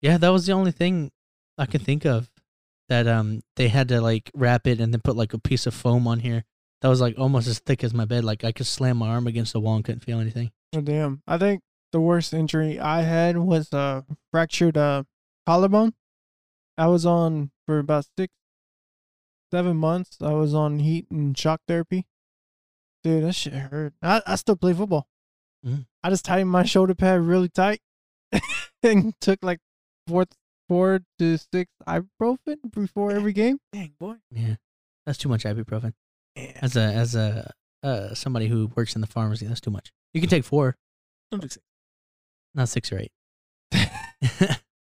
[0.00, 1.10] yeah, that was the only thing.
[1.58, 2.30] I could think of
[2.88, 5.74] that um they had to like wrap it and then put like a piece of
[5.74, 6.44] foam on here
[6.80, 8.24] that was like almost as thick as my bed.
[8.24, 10.52] Like I could slam my arm against the wall and couldn't feel anything.
[10.74, 11.22] Oh damn!
[11.26, 15.02] I think the worst injury I had was a fractured uh,
[15.46, 15.94] collarbone.
[16.78, 18.32] I was on for about six,
[19.50, 20.16] seven months.
[20.22, 22.06] I was on heat and shock therapy.
[23.02, 23.94] Dude, that shit hurt.
[24.02, 25.06] I, I still play football.
[25.66, 25.86] Mm.
[26.02, 27.80] I just tightened my shoulder pad really tight
[28.82, 29.58] and took like
[30.06, 30.26] four,
[30.68, 33.58] four to six ibuprofen before every game.
[33.72, 34.16] Dang boy.
[34.30, 34.56] Yeah,
[35.06, 35.92] that's too much ibuprofen.
[36.36, 36.52] Yeah.
[36.62, 39.90] As a as a uh somebody who works in the pharmacy, that's too much.
[40.14, 40.76] You can take four,
[41.30, 41.64] Don't do six.
[42.54, 43.12] not six or eight.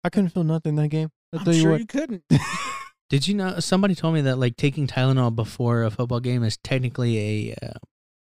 [0.03, 1.09] I couldn't feel nothing that game.
[1.33, 1.79] I'll I'm tell you sure what.
[1.81, 2.23] you couldn't.
[3.09, 3.59] Did you know?
[3.59, 7.77] Somebody told me that like taking Tylenol before a football game is technically a uh,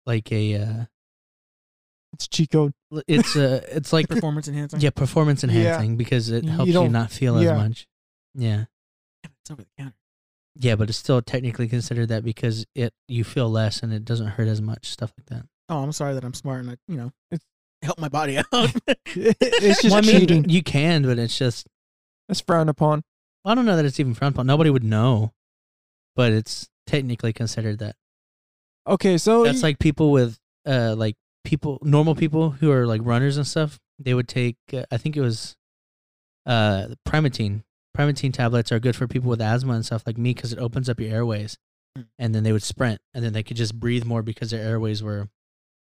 [0.06, 0.86] like a uh,
[2.20, 2.74] It's cheat code.
[3.08, 4.82] it's a it's like Performance enhancing.
[4.82, 7.52] yeah performance enhancing because it helps you, don't- not feel yeah.
[7.54, 7.88] as much.
[8.36, 8.66] Yeah,
[9.24, 9.96] Yeah, It's over the counter.
[10.56, 14.28] yeah, but it's still technically considered that because it you feel less and it doesn't
[14.28, 14.90] hurt as much.
[14.90, 15.48] Stuff like that.
[15.70, 17.46] Oh, I'm sorry that I'm smart and I, you know, It's-
[17.82, 18.46] help my body out.
[19.06, 20.50] it's just Well, I mean, cheating.
[20.50, 21.68] you can, but it's just
[22.28, 23.04] It's frowned upon.
[23.46, 24.46] I don't know that it's even frowned upon.
[24.48, 25.32] Nobody would know,
[26.18, 27.96] but it's technically considered that.
[28.86, 33.38] Okay, so That's like people with uh like people normal people who are like runners
[33.38, 33.80] and stuff.
[33.98, 35.56] They would take uh, I think it was
[36.46, 37.64] uh Primatene.
[37.98, 40.90] Primatene tablets are good for people with asthma and stuff like me because it opens
[40.90, 41.58] up your airways,
[41.98, 42.04] Hmm.
[42.20, 45.02] and then they would sprint and then they could just breathe more because their airways
[45.02, 45.28] were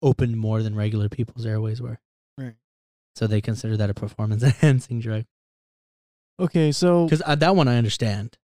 [0.03, 1.99] opened more than regular people's airways were.
[2.38, 2.55] Right.
[3.17, 5.25] So they consider that a performance enhancing drug.
[6.38, 8.37] okay, so Because uh, that one I understand,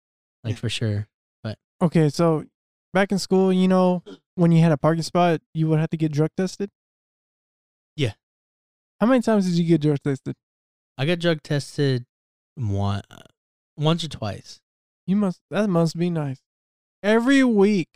[0.43, 1.07] like for sure.
[1.45, 2.45] But okay, so
[2.95, 4.03] back in school, you know,
[4.37, 6.71] when you had a parking spot, you would have to get drug tested.
[9.01, 10.35] How many times did you get drug tested?
[10.99, 12.05] I got drug tested
[12.55, 13.03] one,
[13.77, 14.61] once or twice.
[15.07, 15.41] You must.
[15.51, 16.41] That must be nice.
[17.03, 17.89] Every week,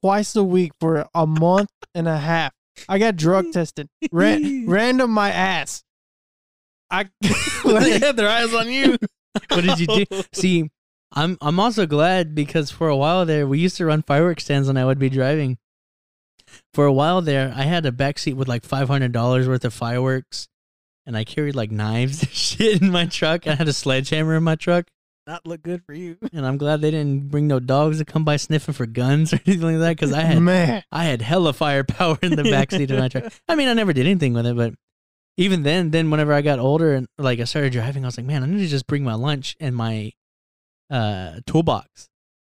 [0.00, 2.52] twice a week for a month and a half.
[2.88, 3.88] I got drug tested.
[4.12, 5.82] Ran, random my ass.
[6.90, 7.08] I
[7.64, 8.96] they have their eyes on you.
[9.48, 10.22] What did you do?
[10.32, 10.70] See,
[11.12, 14.68] I'm I'm also glad because for a while there we used to run fireworks stands
[14.68, 15.58] when I would be driving.
[16.74, 19.74] For a while there, I had a backseat with like five hundred dollars worth of
[19.74, 20.48] fireworks,
[21.06, 23.46] and I carried like knives and shit in my truck.
[23.46, 24.86] I had a sledgehammer in my truck,
[25.26, 26.16] Not look good for you.
[26.32, 29.40] and I'm glad they didn't bring no dogs to come by sniffing for guns or
[29.46, 30.82] anything like that because I had man.
[30.92, 33.32] I had hella firepower in the backseat of my truck.
[33.48, 34.74] I mean, I never did anything with it, but
[35.36, 38.26] even then, then whenever I got older and like I started driving, I was like,
[38.26, 40.12] man, I need to just bring my lunch and my
[40.90, 42.08] uh toolbox,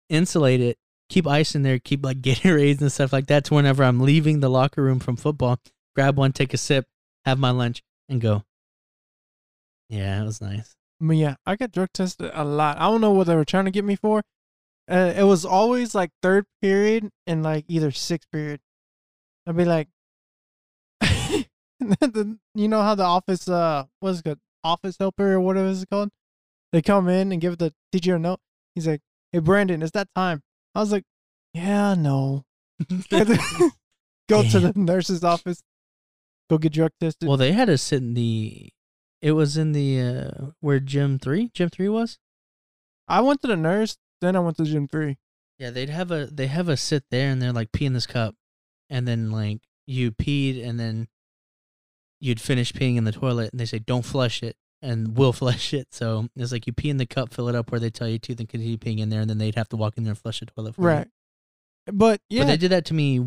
[0.08, 0.78] insulate it,
[1.10, 3.44] keep ice in there, keep like Gatorades and stuff like that.
[3.44, 5.58] To whenever I'm leaving the locker room from football,
[5.94, 6.86] grab one, take a sip,
[7.26, 8.44] have my lunch, and go.
[9.90, 10.76] Yeah, it was nice.
[11.00, 12.78] But yeah, I got drug tested a lot.
[12.78, 14.22] I don't know what they were trying to get me for.
[14.90, 18.60] Uh, it was always like third period and like either sixth period.
[19.46, 19.88] I'd be like,
[21.00, 24.38] the, you know how the office, uh, what's called?
[24.62, 26.10] Office helper or whatever it's called?
[26.72, 28.40] They come in and give the teacher a note.
[28.74, 29.00] He's like,
[29.32, 30.42] hey, Brandon, it's that time.
[30.74, 31.04] I was like,
[31.52, 32.44] yeah, no.
[34.28, 35.62] Go to the nurse's office,
[36.48, 37.26] go get drug tested.
[37.28, 38.70] Well, they had us sit in the.
[39.20, 42.18] It was in the uh where gym three, gym three was.
[43.08, 45.18] I went to the nurse, then I went to gym three.
[45.58, 48.06] Yeah, they'd have a they have a sit there and they're like pee in this
[48.06, 48.36] cup,
[48.88, 51.08] and then like you peed and then
[52.20, 55.74] you'd finish peeing in the toilet and they say don't flush it and we'll flush
[55.74, 55.88] it.
[55.92, 58.18] So it's like you pee in the cup, fill it up where they tell you
[58.18, 60.18] to, then continue peeing in there, and then they'd have to walk in there and
[60.18, 60.74] flush the toilet.
[60.74, 60.86] For you.
[60.86, 61.08] Right.
[61.92, 63.26] But yeah, But they did that to me,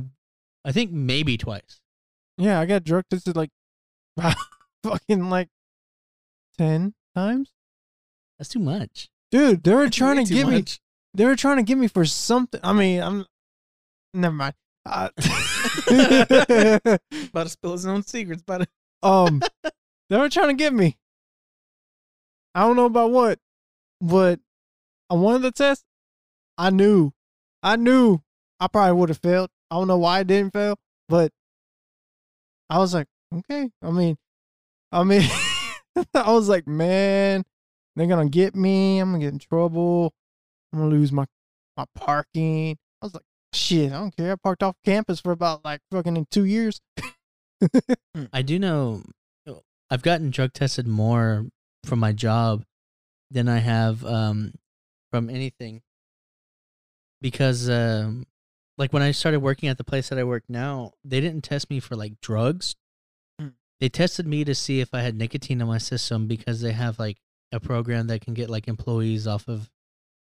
[0.63, 1.81] I think maybe twice.
[2.37, 3.49] Yeah, I got drug tested like
[4.83, 5.49] fucking like
[6.57, 7.51] ten times.
[8.37, 9.09] That's too much.
[9.31, 10.63] Dude, they were trying to get me.
[11.13, 12.59] They were trying to get me for something.
[12.63, 13.25] I mean, I'm
[14.13, 14.55] never mind.
[14.85, 18.41] Uh, About to spill his own secrets.
[18.41, 19.41] About to, um,
[20.09, 20.97] they were trying to get me.
[22.55, 23.39] I don't know about what,
[23.99, 24.39] but
[25.09, 25.83] on one of the tests,
[26.57, 27.11] I knew,
[27.61, 28.19] I knew
[28.59, 29.49] I probably would have failed.
[29.71, 30.77] I don't know why I didn't fail,
[31.09, 31.31] but
[32.69, 33.69] I was like, okay.
[33.81, 34.17] I mean,
[34.91, 35.23] I mean,
[36.13, 37.43] I was like, man,
[37.95, 38.99] they're gonna get me.
[38.99, 40.13] I'm gonna get in trouble.
[40.71, 41.25] I'm gonna lose my
[41.75, 42.77] my parking.
[43.01, 44.33] I was like, shit, I don't care.
[44.33, 46.79] I parked off campus for about like fucking in two years.
[48.33, 49.03] I do know
[49.89, 51.45] I've gotten drug tested more
[51.85, 52.63] from my job
[53.31, 54.53] than I have um,
[55.11, 55.81] from anything.
[57.21, 58.25] Because um,
[58.77, 61.69] like when I started working at the place that I work now, they didn't test
[61.69, 62.75] me for like drugs.
[63.39, 63.49] Hmm.
[63.79, 66.99] They tested me to see if I had nicotine in my system because they have
[66.99, 67.17] like
[67.51, 69.69] a program that can get like employees off of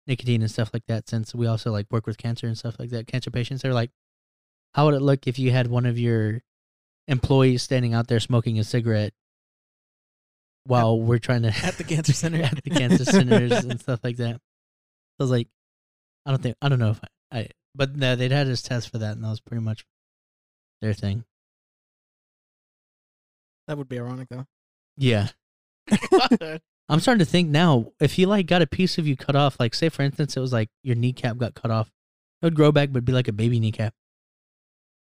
[0.07, 1.07] nicotine and stuff like that.
[1.09, 3.61] Since we also like work with cancer and stuff like that, cancer patients.
[3.61, 3.91] They're like,
[4.73, 6.41] how would it look if you had one of your
[7.07, 9.13] employees standing out there smoking a cigarette
[10.69, 12.43] while we're trying to At the cancer center.
[12.43, 14.35] at the cancer centers and stuff like that.
[14.35, 15.47] I was like,
[16.25, 16.99] I don't think I don't know if
[17.31, 19.83] I, I but no, they'd had us test for that, and that was pretty much
[20.81, 21.23] their thing.
[23.67, 24.45] That would be ironic though.
[24.95, 25.29] Yeah,
[26.89, 27.91] I'm starting to think now.
[27.99, 30.39] If you like got a piece of you cut off, like say for instance, it
[30.39, 31.87] was like your kneecap got cut off,
[32.41, 33.93] it would grow back, but be like a baby kneecap.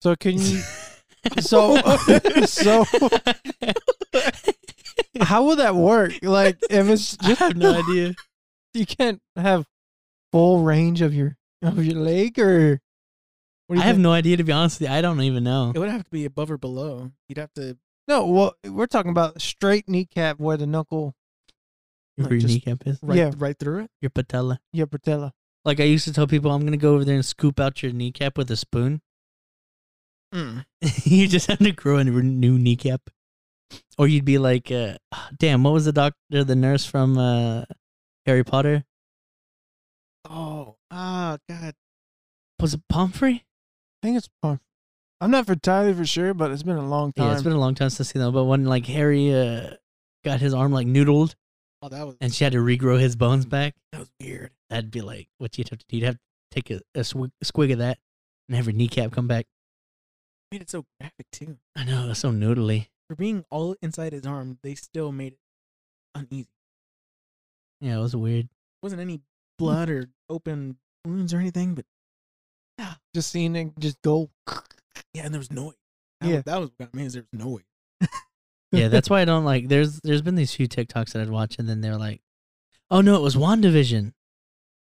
[0.03, 0.61] So can you?
[1.41, 1.77] So
[2.47, 2.85] so
[5.21, 6.13] how will that work?
[6.23, 8.15] Like if it's I just have no idea.
[8.75, 9.67] you can't have
[10.33, 12.81] full range of your of your leg or
[13.67, 14.03] what do I you have think?
[14.03, 14.95] no idea to be honest with you.
[14.95, 15.73] I don't even know.
[15.75, 17.11] It would have to be above or below.
[17.29, 17.77] You'd have to
[18.09, 18.27] no.
[18.27, 21.15] Well, we're talking about straight kneecap where the knuckle,
[22.17, 23.31] Where like, your kneecap is, right Yeah.
[23.37, 23.91] right through it.
[24.01, 24.61] your patella.
[24.73, 25.33] your patella.
[25.65, 27.93] Like I used to tell people, I'm gonna go over there and scoop out your
[27.93, 29.03] kneecap with a spoon.
[30.35, 30.65] Mm.
[31.05, 33.11] you just have to grow a new kneecap.
[33.99, 34.97] Or you'd be like, uh,
[35.39, 37.65] damn, what was the doctor, the nurse from uh,
[38.27, 38.85] Harry Potter?
[40.29, 41.75] Oh, ah, God.
[42.61, 43.45] Was it Pomfrey?
[44.03, 44.65] I think it's Pomfrey.
[45.21, 47.27] I'm not entirely for sure, but it's been a long time.
[47.27, 48.31] Yeah, it's been a long time since I've seen that.
[48.33, 49.75] But when like Harry uh,
[50.25, 51.35] got his arm like noodled
[51.83, 54.51] Oh, that was and she had to regrow his bones back, that was weird.
[54.69, 55.97] that'd be like what you'd have to do.
[55.97, 57.99] You'd have to take a, a swig, squig of that
[58.49, 59.47] and have your kneecap come back.
[60.53, 61.57] Made it so graphic too.
[61.75, 62.89] I know, that's so noodly.
[63.11, 65.39] For being all inside his arm, they still made it
[66.15, 66.47] uneasy.
[67.81, 68.49] Yeah, it was weird.
[68.85, 69.21] wasn't any
[69.59, 71.85] blood or open wounds or anything, but
[72.79, 74.31] yeah, just seeing it just go.
[75.13, 75.75] yeah, and there was noise.
[76.21, 76.35] That Yeah.
[76.37, 77.05] was, that was what got me.
[77.05, 78.09] Is there was noise.
[78.71, 79.67] yeah, that's why I don't like.
[79.67, 82.21] There's there's been these few TikToks that I'd watch, and then they're like,
[82.93, 84.13] "Oh no, it was Wandavision."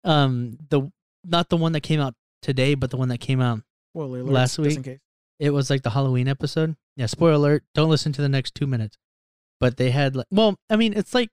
[0.05, 0.89] Um, the
[1.25, 3.59] not the one that came out today, but the one that came out.
[3.93, 4.83] Spoiler alert, Last just in week?
[4.85, 4.99] case.
[5.39, 6.77] It was like the Halloween episode.
[6.95, 7.63] Yeah, spoiler alert.
[7.73, 8.97] Don't listen to the next two minutes.
[9.59, 11.29] But they had like, well, I mean, it's like,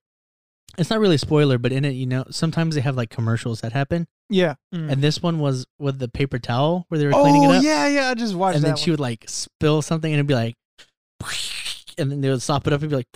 [0.79, 3.73] it's not really spoiler, but in it, you know, sometimes they have like commercials that
[3.73, 4.55] happen, Yeah.
[4.75, 4.93] Mm.
[4.93, 7.63] and this one was with the paper towel where they were cleaning Oh it up,
[7.65, 8.09] yeah, yeah.
[8.11, 8.57] I just watched that.
[8.59, 8.69] and that.
[8.69, 10.55] then she would like spill something, and it'd be like.
[11.99, 13.09] And then they would sop it up and be like,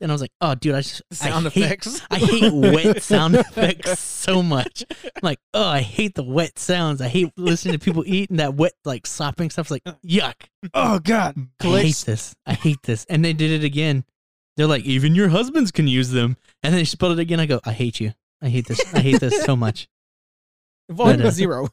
[0.00, 2.00] and I was like, "Oh, dude, I just I sound hate effects.
[2.10, 4.84] I hate wet sound effects so much.
[4.90, 7.00] I'm like, oh, I hate the wet sounds.
[7.00, 9.70] I hate listening to people eat and that wet, like sopping stuff.
[9.70, 10.34] It's like, yuck.
[10.74, 12.34] oh god, I hate this.
[12.46, 13.04] I hate this.
[13.08, 14.04] And they did it again.
[14.56, 16.36] They're like, even your husbands can use them.
[16.62, 17.40] And then they spelled it again.
[17.40, 18.12] I go, I hate you.
[18.40, 18.80] I hate this.
[18.94, 19.88] I hate this so much.
[20.90, 21.68] Volume But, uh, zero.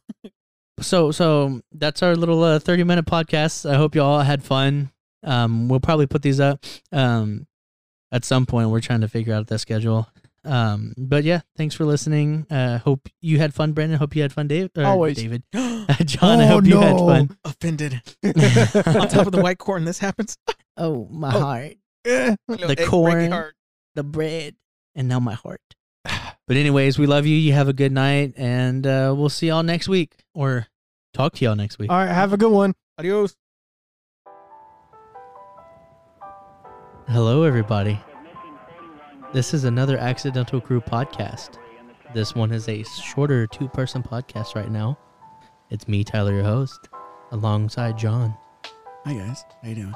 [0.80, 3.70] So, so that's our little uh, 30 minute podcast.
[3.70, 4.92] I hope you all had fun.
[5.24, 7.46] Um, we'll probably put these up um,
[8.12, 8.70] at some point.
[8.70, 10.08] We're trying to figure out the schedule.
[10.44, 12.48] Um, but yeah, thanks for listening.
[12.50, 14.00] Uh, hope you had fun, Brandon.
[14.00, 14.72] Hope you had fun, Dave.
[14.76, 15.18] or Always.
[15.18, 15.44] David.
[15.54, 17.38] John, I Oh, hope you had fun.
[17.46, 18.02] Offended.
[18.24, 20.38] On top of the white corn, this happens.
[20.78, 21.40] Oh, my Oh.
[21.42, 21.74] heart,
[22.06, 22.36] Eh.
[22.48, 23.32] Little egg corn.
[23.32, 23.56] heart.
[23.94, 24.56] the bread,
[24.96, 25.62] and now my heart.
[26.48, 27.36] But anyways, we love you.
[27.36, 30.68] You have a good night, and uh, we'll see y'all next week, or
[31.14, 31.92] talk to y'all next week.
[31.92, 32.74] All right, have a good one.
[32.98, 33.36] Adios.
[37.08, 38.00] Hello, everybody.
[39.34, 41.58] This is another Accidental Crew podcast.
[42.14, 44.98] This one is a shorter two person podcast right now.
[45.70, 46.90] It's me, Tyler, your host,
[47.32, 48.36] alongside John,
[49.06, 49.44] Hi guys.
[49.62, 49.94] How you doing?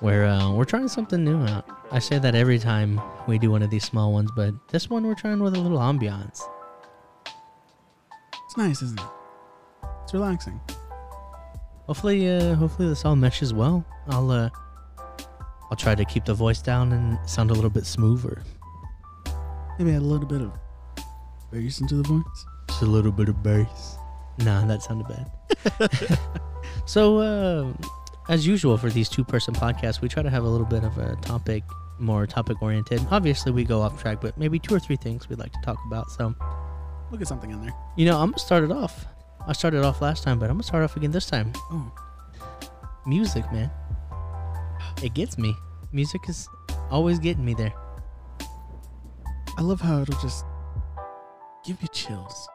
[0.00, 1.66] where uh, we're trying something new out.
[1.92, 5.06] I say that every time we do one of these small ones, but this one
[5.06, 6.42] we're trying with a little ambiance.
[8.44, 9.06] It's nice, isn't it?
[10.02, 10.60] It's relaxing.
[11.86, 13.84] Hopefully, uh, hopefully this all meshes well.
[14.08, 14.50] I'll, uh,
[15.74, 18.44] I'll try to keep the voice down and sound a little bit smoother.
[19.76, 20.52] Maybe add a little bit of
[21.50, 22.46] bass into the voice.
[22.68, 23.96] Just a little bit of bass.
[24.38, 26.08] Nah, that sounded bad.
[26.86, 27.72] so, uh,
[28.28, 31.16] as usual for these two-person podcasts, we try to have a little bit of a
[31.16, 31.64] topic,
[31.98, 33.04] more topic-oriented.
[33.10, 35.78] Obviously, we go off track, but maybe two or three things we'd like to talk
[35.88, 36.08] about.
[36.12, 36.36] So,
[37.10, 37.74] Look at something in there.
[37.96, 39.06] you know, I'm gonna start it off.
[39.44, 41.52] I started off last time, but I'm gonna start off again this time.
[41.72, 41.92] Oh,
[43.06, 43.72] Music, man.
[45.02, 45.54] It gets me.
[45.92, 46.48] Music is
[46.90, 47.72] always getting me there.
[49.56, 50.44] I love how it'll just
[51.64, 52.48] give you chills.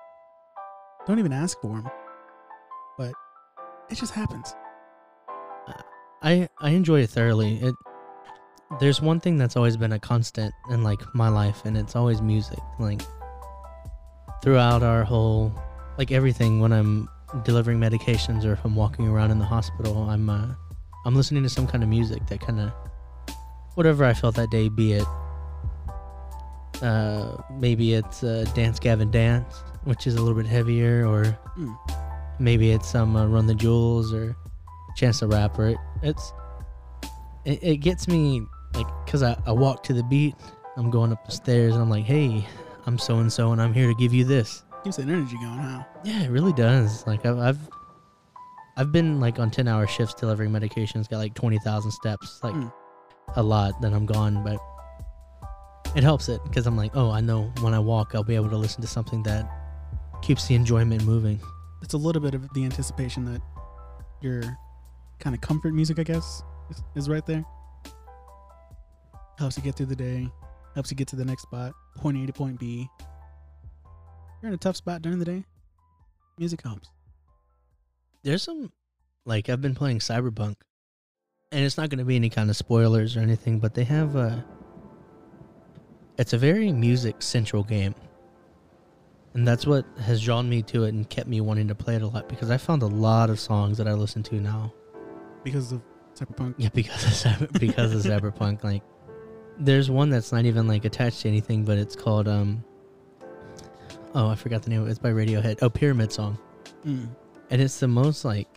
[1.08, 1.90] Don't even ask for them,
[2.98, 3.14] but
[3.90, 4.54] it just happens.
[6.22, 7.60] I I enjoy it thoroughly.
[7.62, 7.76] It
[8.80, 12.22] there's one thing that's always been a constant in like my life, and it's always
[12.22, 12.60] music.
[12.78, 13.02] Like
[14.44, 15.54] throughout our whole
[15.98, 17.10] like everything when I'm
[17.44, 20.54] delivering medications or if I'm walking around in the hospital, I'm uh,
[21.06, 22.72] I'm listening to some kind of music that kind of
[23.76, 25.06] whatever I felt that day, be it
[26.82, 31.78] Uh, maybe it's uh, Dance Gavin Dance, which is a little bit heavier, or Mm.
[32.39, 34.36] maybe it's some uh, Run the Jewels or
[34.95, 35.70] Chance the Rapper.
[35.70, 36.34] It, it's
[37.45, 38.41] it, it gets me
[38.76, 40.36] like because I, I walk to the beat.
[40.78, 42.47] I'm going up the stairs and I'm like, hey,
[42.86, 44.64] I'm so and so, and I'm here to give you this.
[44.86, 45.84] Keeps that energy going, huh?
[46.06, 47.06] Yeah, it really does.
[47.06, 47.70] Like I've I've,
[48.80, 52.53] I've been like on ten hour shifts delivering medications, got like twenty thousand steps, like
[52.55, 52.71] Mm.
[53.36, 53.80] a lot.
[53.82, 54.57] Then I'm gone, but
[55.95, 58.49] it helps it because I'm like, oh, I know when I walk, I'll be able
[58.49, 59.49] to listen to something that
[60.21, 61.39] keeps the enjoyment moving.
[61.82, 63.41] It's a little bit of the anticipation that
[64.21, 64.43] your
[65.19, 67.43] kind of comfort music, I guess, is, is right there.
[69.38, 70.30] Helps you get through the day.
[70.75, 72.88] Helps you get to the next spot, point A to point B.
[74.41, 75.43] You're in a tough spot during the day.
[76.38, 76.89] Music helps.
[78.24, 78.72] There's some
[79.26, 80.55] like I've been playing Cyberpunk,
[81.51, 84.15] and it's not going to be any kind of spoilers or anything, but they have
[84.15, 84.45] a.
[86.17, 87.95] It's a very music central game.
[89.36, 92.01] And that's what has drawn me to it and kept me wanting to play it
[92.01, 94.74] a lot because I found a lot of songs that I listen to now.
[95.43, 95.82] because of
[96.15, 96.55] Cyberpunk.
[96.57, 98.63] Yeah, because of cyber, because of Cyberpunk.
[98.63, 98.82] Like,
[99.59, 102.63] there's one that's not even like attached to anything, but it's called um.
[104.15, 104.86] Oh, I forgot the name.
[104.89, 105.59] It's by Radiohead.
[105.61, 106.38] Oh, Pyramid Song,
[106.84, 107.07] Mm.
[107.50, 108.47] And it's the most like.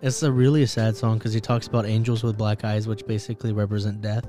[0.00, 3.52] It's a really sad song because he talks about angels with black eyes, which basically
[3.52, 4.24] represent death.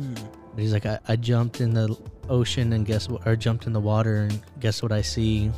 [0.00, 0.16] Mm.
[0.54, 1.96] But he's like, I, I jumped in the
[2.28, 3.24] ocean and guess what?
[3.26, 5.52] Or jumped in the water and guess what I see?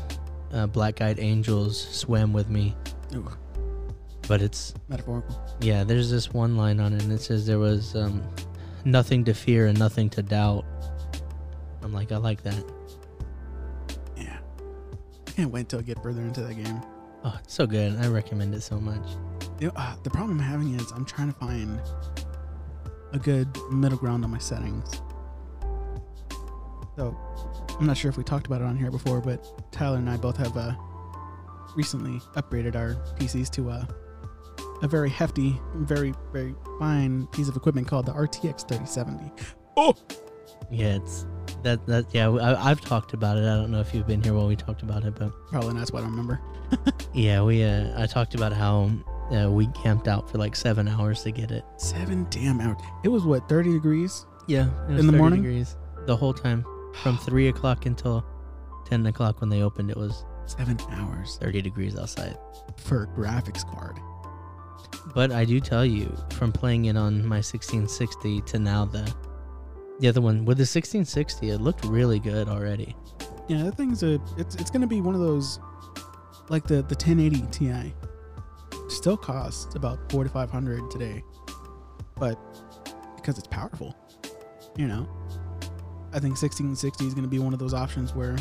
[0.53, 2.77] Uh, black-eyed angels swam with me.
[3.15, 3.27] Ooh,
[4.29, 5.35] But it's metaphorical.
[5.61, 5.83] yeah.
[5.83, 8.23] There's this one line on it, and it says there was um,
[8.85, 10.65] nothing to fear and nothing to doubt.
[11.83, 12.63] I'm like, I like that.
[14.17, 14.37] Yeah.
[15.27, 16.83] I can't wait till I get further into that game.
[17.27, 17.97] Oh, it's so good.
[17.97, 19.03] I recommend it so much.
[19.59, 21.81] You know, uh, the problem I'm having is I'm trying to find
[23.15, 25.01] a good middle ground on my settings.
[26.97, 27.17] So
[27.81, 30.19] I'm not sure if we talked about it on here before, but Tyler and I
[30.19, 30.75] both have uh,
[31.75, 33.89] recently upgraded our PCs to a
[34.83, 39.33] a very hefty, very very fine piece of equipment called the RTX 3070.
[39.77, 39.95] Oh,
[40.71, 41.27] Yeah, it's
[41.63, 42.29] that that yeah.
[42.31, 43.43] I, I've talked about it.
[43.43, 45.79] I don't know if you've been here while we talked about it, but probably not.
[45.81, 46.41] That's what I don't remember.
[47.15, 48.91] yeah, we uh, I talked about how
[49.31, 51.65] uh, we camped out for like seven hours to get it.
[51.77, 52.79] Seven damn hours.
[53.05, 54.27] It was what 30 degrees.
[54.47, 55.43] Yeah, In the 30 morning?
[55.43, 55.77] degrees
[56.07, 56.65] the whole time
[57.03, 58.25] from three o'clock until
[58.87, 59.91] ten o'clock when they opened.
[59.91, 62.37] It was Seven hours thirty degrees outside.
[62.77, 63.99] for a graphics card.
[65.15, 69.13] But I do tell you, from playing it on my 1660 to now the
[70.01, 72.97] the other one with the 1660, it looked really good already.
[73.49, 75.61] Yeah, that thing's a it's it's gonna be one of those
[76.49, 77.95] like the the 1080 Ti.
[78.89, 81.23] Still costs about four to five hundred today,
[82.17, 82.39] but
[83.17, 83.95] because it's powerful,
[84.77, 85.09] you know,
[86.13, 88.37] I think 1660 is gonna be one of those options where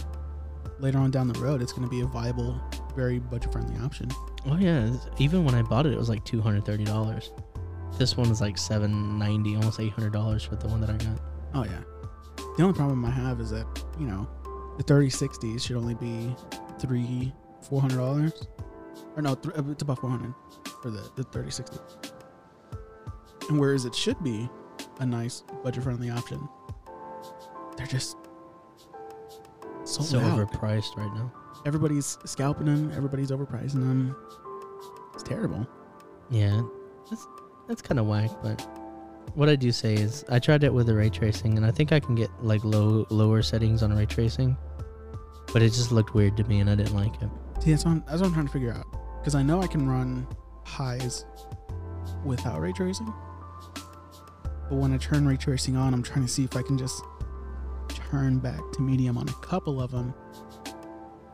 [0.79, 2.59] later on down the road it's gonna be a viable,
[2.95, 4.09] very budget friendly option.
[4.45, 7.31] Oh yeah, even when I bought it, it was like two hundred thirty dollars.
[7.97, 10.97] This one was like seven ninety, almost eight hundred dollars for the one that I
[10.97, 11.19] got.
[11.53, 11.81] Oh yeah.
[12.57, 13.65] The only problem I have is that
[13.99, 14.27] you know
[14.77, 16.35] the 3060s should only be
[16.79, 18.47] three four hundred dollars,
[19.15, 20.33] or no, th- uh, it's about four hundred
[20.81, 21.77] for the the 3060.
[23.49, 24.49] And whereas it should be
[24.99, 26.47] a nice budget friendly option,
[27.77, 28.15] they're just
[29.83, 30.39] so, so loud.
[30.39, 31.31] overpriced right now.
[31.65, 32.91] Everybody's scalping them.
[32.95, 34.15] Everybody's overpricing them.
[35.13, 35.67] It's terrible.
[36.29, 36.61] Yeah,
[37.09, 37.27] that's
[37.67, 38.31] that's kind of whack.
[38.41, 38.65] But
[39.35, 41.91] what I do say is, I tried it with the ray tracing, and I think
[41.91, 44.55] I can get like low lower settings on ray tracing,
[45.51, 47.29] but it just looked weird to me, and I didn't like it.
[47.61, 48.85] See, that's what I'm, that's what I'm trying to figure out.
[49.19, 50.27] Because I know I can run
[50.65, 51.25] highs
[52.23, 53.11] without ray tracing.
[54.69, 57.03] But when I turn ray tracing on, I'm trying to see if I can just
[57.89, 60.13] turn back to medium on a couple of them.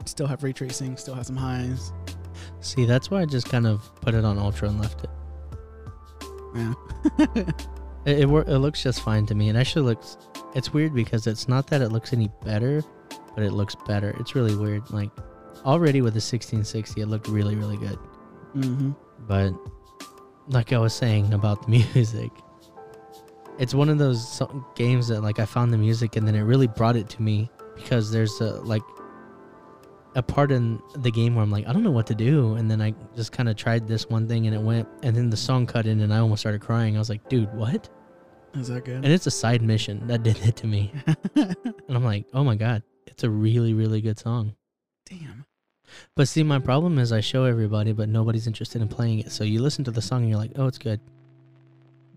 [0.05, 1.91] Still have ray tracing, still have some highs.
[2.61, 5.09] See, that's why I just kind of put it on ultra and left it.
[6.55, 7.43] Yeah.
[8.09, 9.49] It it, it looks just fine to me.
[9.49, 10.17] It actually looks.
[10.55, 12.81] It's weird because it's not that it looks any better,
[13.35, 14.15] but it looks better.
[14.19, 14.89] It's really weird.
[14.89, 15.11] Like
[15.65, 17.99] already with the 1660, it looked really really good.
[18.55, 18.91] mm-hmm.
[19.27, 19.53] But
[20.47, 22.31] like I was saying about the music,
[23.59, 26.41] it's one of those so- games that like I found the music and then it
[26.41, 28.81] really brought it to me because there's a like
[30.15, 32.71] a part in the game where I'm like I don't know what to do and
[32.71, 35.37] then I just kind of tried this one thing and it went and then the
[35.37, 36.95] song cut in and I almost started crying.
[36.95, 37.89] I was like, dude, what?
[38.55, 38.95] Is that good?
[38.95, 40.91] And it's a side mission that did it to me.
[41.35, 44.55] And I'm like, oh my god, it's a really really good song.
[45.09, 45.45] Damn.
[46.15, 49.31] But see, my problem is I show everybody, but nobody's interested in playing it.
[49.31, 50.99] So you listen to the song and you're like, oh, it's good.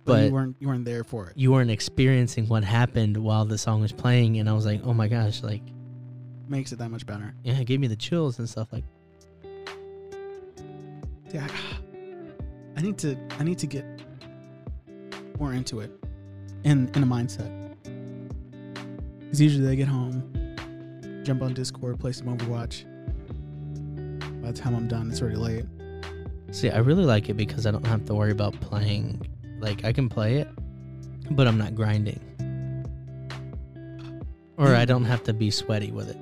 [0.04, 1.36] but, But- you weren't you weren't there for it.
[1.38, 4.92] you weren't experiencing what happened while the song was playing, and I was like, oh
[4.94, 5.62] my gosh, like
[6.48, 7.34] Makes it that much better.
[7.44, 8.84] yeah, it gave me the chills and stuff like.
[11.32, 11.48] Yeah,
[12.76, 13.86] I need to I need to get
[15.38, 15.90] more into it,
[16.64, 17.50] in in a mindset.
[19.20, 20.22] Because usually they get home,
[21.24, 22.84] jump on Discord, play some Overwatch.
[24.42, 25.64] By the time I'm done, it's already late.
[26.50, 29.26] See, I really like it because I don't have to worry about playing.
[29.58, 30.48] Like I can play it,
[31.30, 32.20] but I'm not grinding,
[34.58, 36.18] or I don't have to be sweaty with it.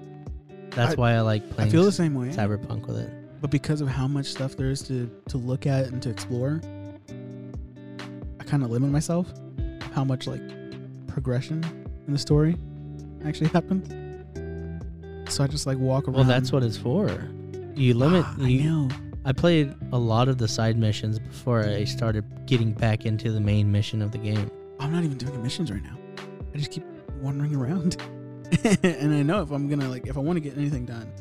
[0.71, 1.69] That's I- why I like playing.
[1.69, 3.11] I feel the same way, Cyberpunk with it.
[3.41, 6.61] but because of how much stuff there is to to look at and to explore,
[8.39, 9.33] I kind of limit myself.
[9.93, 10.43] How much like
[11.09, 11.65] progression
[12.07, 12.57] in the story
[13.25, 13.89] actually happens.
[15.33, 16.17] So I just like walk around.
[16.17, 17.09] Well, that's what it's for.
[17.75, 18.25] You limit.
[18.27, 18.89] Ah, I know.
[19.25, 23.41] I played a lot of the side missions before I started getting back into the
[23.41, 24.51] main mission of the game.
[24.81, 25.97] I'm not even doing the missions right now.
[26.55, 26.85] I just keep
[27.21, 27.97] wandering around.
[28.83, 31.13] and I know if I'm gonna like if I want to get anything done,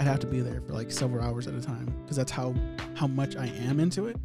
[0.00, 2.54] I'd have to be there for like several hours at a time because that's how
[2.94, 4.16] how much I am into it.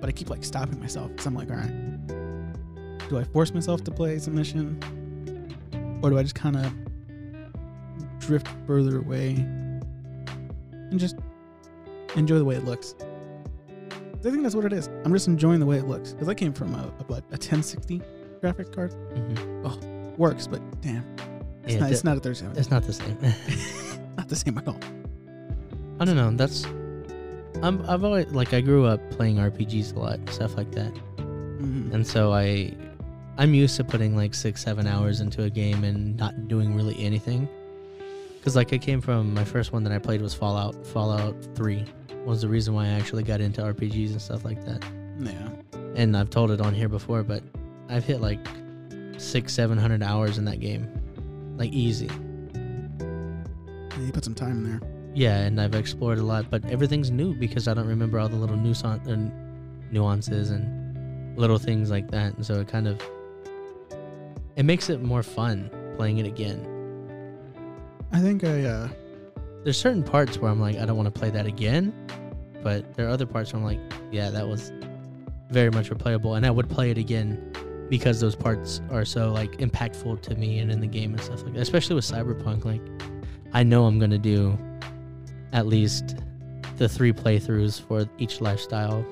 [0.00, 1.72] But I keep like stopping myself because I'm like, all right,
[3.08, 4.78] do I force myself to play submission?
[6.02, 6.72] or do I just kind of
[8.20, 9.30] drift further away
[10.90, 11.16] and just
[12.16, 12.94] enjoy the way it looks?
[13.90, 14.88] I think that's what it is.
[15.04, 18.00] I'm just enjoying the way it looks because I came from a, a a 1060
[18.40, 18.92] graphics card.
[18.92, 21.04] hmm Works, but damn,
[21.64, 22.58] it's, Yeah, not, it's that- not a 3070.
[22.60, 23.16] It's not the same.
[24.16, 24.78] not the same at all.
[26.00, 26.30] I don't know.
[26.32, 26.64] That's
[27.62, 31.92] I'm I've always like I grew up playing RPGs a lot, stuff like that, Mhm.
[31.92, 32.72] and so I
[33.38, 36.98] I'm used to putting like six seven hours into a game and not doing really
[36.98, 37.48] anything.
[38.42, 40.84] Cause like I came from my first one that I played was Fallout.
[40.88, 41.84] Fallout Three
[42.24, 44.84] was the reason why I actually got into RPGs and stuff like that.
[45.20, 45.48] Yeah,
[45.94, 47.42] And I've told it on here before, but
[47.88, 48.44] I've hit like
[49.18, 50.88] six seven hundred hours in that game,
[51.56, 52.10] like easy.
[52.98, 54.80] Yeah, you put some time in there.
[55.14, 58.36] Yeah, and I've explored a lot, but everything's new because I don't remember all the
[58.36, 62.34] little nuance and uh, nuances and little things like that.
[62.34, 63.00] And so it kind of
[64.58, 66.66] it makes it more fun playing it again.
[68.12, 68.88] I think I uh
[69.62, 71.94] There's certain parts where I'm like, I don't want to play that again,
[72.62, 73.78] but there are other parts where I'm like,
[74.10, 74.72] yeah, that was
[75.50, 77.52] very much replayable, and I would play it again
[77.88, 81.44] because those parts are so like impactful to me and in the game and stuff
[81.44, 81.60] like that.
[81.60, 82.82] Especially with Cyberpunk, like
[83.52, 84.58] I know I'm gonna do
[85.52, 86.16] at least
[86.78, 89.06] the three playthroughs for each lifestyle.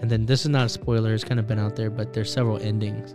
[0.00, 2.32] And then this is not a spoiler, it's kind of been out there, but there's
[2.32, 3.14] several endings.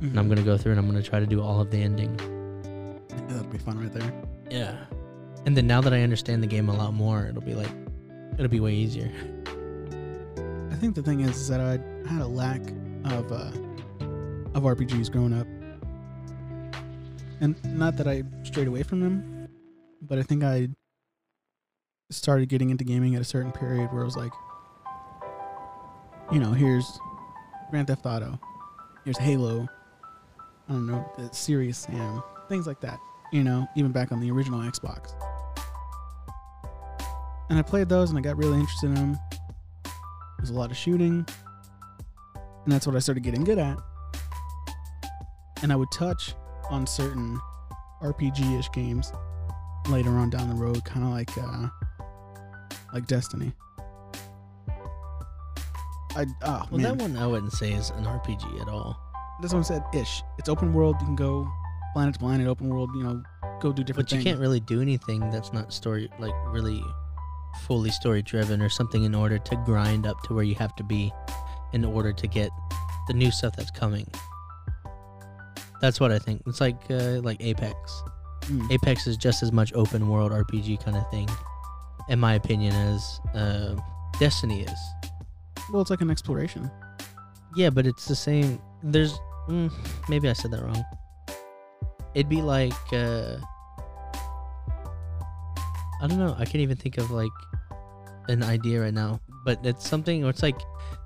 [0.00, 2.20] And I'm gonna go through and I'm gonna try to do all of the endings.
[3.10, 4.12] Yeah, that'll be fun right there.
[4.50, 4.76] Yeah.
[5.46, 7.70] And then now that I understand the game a lot more, it'll be like
[8.38, 9.10] it'll be way easier.
[10.70, 11.78] I think the thing is, is that I
[12.08, 12.60] had a lack
[13.04, 13.50] of uh
[14.54, 15.46] of RPGs growing up,
[17.40, 19.48] and not that I strayed away from them,
[20.02, 20.68] but I think I
[22.10, 24.32] started getting into gaming at a certain period where I was like,
[26.32, 26.98] you know, here's
[27.70, 28.38] Grand Theft Auto,
[29.04, 29.68] here's Halo,
[30.68, 32.98] I don't know, the Serious Sam, things like that.
[33.32, 35.12] You know, even back on the original Xbox.
[37.50, 39.18] And I played those and I got really interested in them.
[40.38, 41.26] There's a lot of shooting.
[42.34, 43.78] And that's what I started getting good at.
[45.62, 46.34] And I would touch
[46.70, 47.38] on certain
[48.02, 49.12] RPG ish games
[49.88, 51.68] later on down the road, kind of like uh,
[52.92, 53.52] like Destiny.
[56.16, 58.98] I oh Well, man, that one I wouldn't say is an RPG at all.
[59.40, 59.84] What I said.
[59.92, 60.22] Ish.
[60.38, 60.96] It's open world.
[61.00, 61.48] You can go
[61.92, 62.90] planet to planet, open world.
[62.94, 63.22] You know,
[63.60, 64.24] go do different But you things.
[64.24, 66.82] can't really do anything that's not story like really
[67.66, 70.82] fully story driven or something in order to grind up to where you have to
[70.82, 71.12] be
[71.72, 72.50] in order to get
[73.06, 74.06] the new stuff that's coming.
[75.80, 76.42] That's what I think.
[76.46, 78.02] It's like uh, like Apex.
[78.42, 78.70] Mm.
[78.72, 81.28] Apex is just as much open world RPG kind of thing,
[82.08, 83.74] in my opinion, as uh,
[84.18, 84.78] Destiny is.
[85.72, 86.70] Well, it's like an exploration.
[87.56, 88.60] Yeah, but it's the same.
[88.84, 89.18] There's
[89.48, 89.72] mm,
[90.08, 90.84] maybe I said that wrong.
[92.14, 93.38] It'd be like uh,
[96.02, 96.36] I don't know.
[96.38, 97.32] I can't even think of like
[98.28, 99.20] an idea right now.
[99.44, 100.20] But it's something.
[100.20, 100.60] Where it's like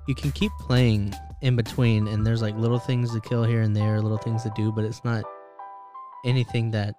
[0.07, 3.73] you can keep playing in between, and there's like little things to kill here and
[3.73, 5.23] there, little things to do, but it's not
[6.25, 6.95] anything that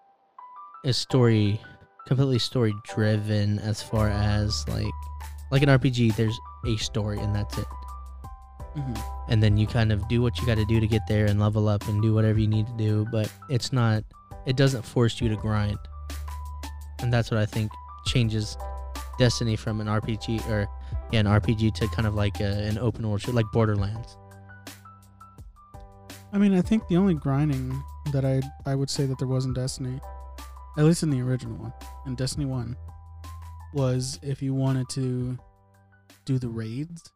[0.85, 1.61] is story
[2.07, 4.87] completely story driven as far as like
[5.51, 6.17] like an RPG.
[6.17, 7.67] There's a story, and that's it
[8.77, 9.33] Mm-hmm.
[9.33, 11.41] and then you kind of do what you got to do to get there and
[11.41, 14.05] level up and do whatever you need to do but it's not
[14.47, 15.77] it doesn't force you to grind
[17.01, 17.73] and that's what i think
[18.07, 18.57] changes
[19.19, 20.69] destiny from an rpg or
[21.11, 24.17] yeah an rpg to kind of like a, an open world shit like borderlands
[26.33, 29.45] I mean, I think the only grinding that I I would say that there was
[29.47, 30.01] in Destiny,
[30.79, 31.73] at least in the original one,
[32.07, 32.77] in Destiny One,
[33.75, 35.39] was if you wanted to
[36.25, 37.11] do the raids.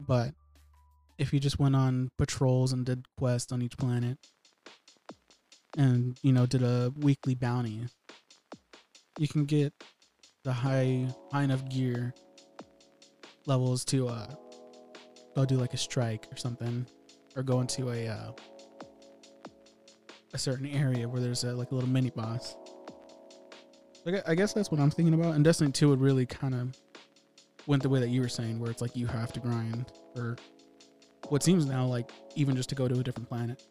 [0.00, 0.32] But
[1.18, 4.18] if you just went on patrols and did quests on each planet,
[5.76, 7.86] and you know did a weekly bounty,
[9.18, 9.72] you can get
[10.44, 12.14] the high high enough gear
[13.46, 14.26] levels to uh
[15.36, 16.86] go do like a strike or something
[17.36, 18.32] or go into a uh,
[20.34, 22.56] a certain area where there's a, like a little mini boss.
[24.04, 25.34] Like I- I guess that's what I'm thinking about.
[25.34, 26.79] And Destiny 2 would really kind of
[27.70, 30.36] went the way that you were saying, where it's like you have to grind or
[31.28, 33.62] what seems now like even just to go to a different planet.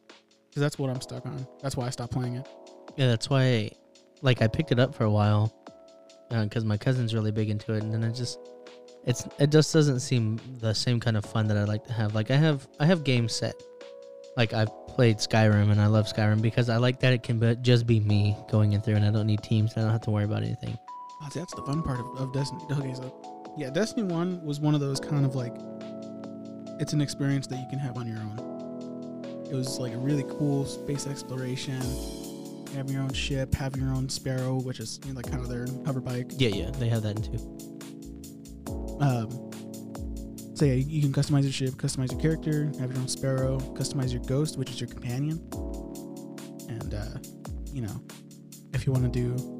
[0.50, 1.45] Because that's what I'm stuck on.
[1.62, 2.47] That's why I stopped playing it.
[2.95, 3.70] Yeah, that's why,
[4.22, 5.54] like, I picked it up for a while
[6.32, 8.39] uh, because my cousin's really big into it, and then it just,
[9.06, 12.16] it's, it just doesn't seem the same kind of fun that I like to have.
[12.16, 13.62] Like, I have, I have games set.
[14.38, 17.56] Like, I've played Skyrim, and I love Skyrim because I like that it can be,
[17.62, 20.02] just be me going in through, and I don't need teams, and I don't have
[20.02, 20.76] to worry about anything.
[21.22, 22.64] Oh, that's the fun part of, of Destiny.
[22.72, 25.53] Okay, so yeah, Destiny One was one of those kind of like
[26.80, 29.45] it's an experience that you can have on your own.
[29.51, 31.82] It was like a really cool space exploration.
[32.74, 35.49] Having your own ship, having your own Sparrow, which is you know, like kind of
[35.49, 36.32] their hover bike.
[36.38, 37.57] Yeah, yeah, they have that in too.
[39.01, 39.51] Um,
[40.55, 44.14] so yeah, you can customize your ship, customize your character, have your own Sparrow, customize
[44.14, 45.38] your Ghost, which is your companion.
[46.70, 47.20] And uh,
[47.74, 48.01] you know,
[48.74, 49.59] if you want to do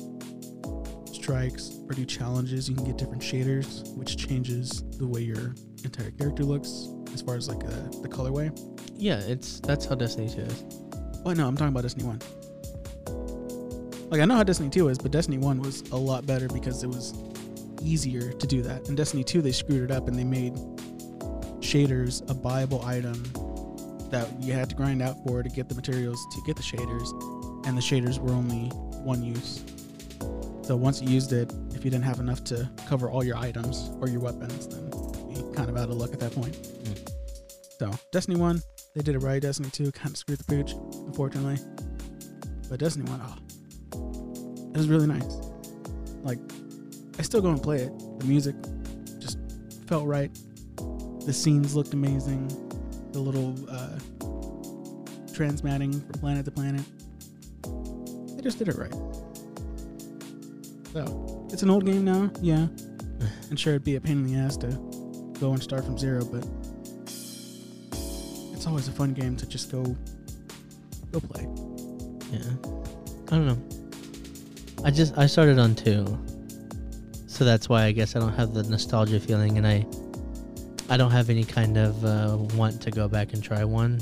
[1.30, 5.54] strikes or do challenges, you can get different shaders, which changes the way your
[5.84, 7.70] entire character looks as far as like uh,
[8.02, 8.50] the colorway.
[8.98, 10.64] Yeah, it's that's how Destiny 2 is.
[11.26, 12.20] Oh no, I'm talking about Destiny One.
[14.10, 16.84] Like I know how Destiny Two is, but Destiny One was a lot better because
[16.84, 17.14] it was
[17.80, 18.90] easier to do that.
[18.90, 20.56] In Destiny Two, they screwed it up and they made
[21.62, 23.22] shaders a buyable item
[24.10, 27.08] that you had to grind out for to get the materials to get the shaders,
[27.68, 28.70] and the shaders were only
[29.04, 29.64] one use.
[30.70, 33.90] So once you used it, if you didn't have enough to cover all your items
[34.00, 34.84] or your weapons, then
[35.28, 36.54] you kind of out of luck at that point.
[36.54, 37.12] Mm.
[37.80, 38.62] So Destiny One,
[38.94, 39.42] they did it right.
[39.42, 40.74] Destiny Two kind of screwed the pooch,
[41.08, 41.58] unfortunately.
[42.70, 45.38] But Destiny One, oh, it was really nice.
[46.22, 46.38] Like,
[47.18, 48.20] I still go and play it.
[48.20, 48.56] The music
[49.18, 49.40] just
[49.88, 50.30] felt right.
[51.26, 52.48] The scenes looked amazing.
[53.12, 53.98] The little uh,
[55.34, 56.86] transmatting from planet to planet.
[58.36, 58.94] They just did it right.
[60.94, 62.68] So it's an old game now, yeah.
[63.50, 64.68] And sure, it'd be a pain in the ass to
[65.40, 66.46] go and start from zero, but
[68.54, 69.84] it's always a fun game to just go
[71.12, 71.48] go play.
[72.32, 72.40] Yeah.
[73.32, 74.84] I don't know.
[74.84, 76.06] I just I started on two.
[77.28, 79.86] So that's why I guess I don't have the nostalgia feeling and I
[80.90, 84.02] I don't have any kind of uh, want to go back and try one.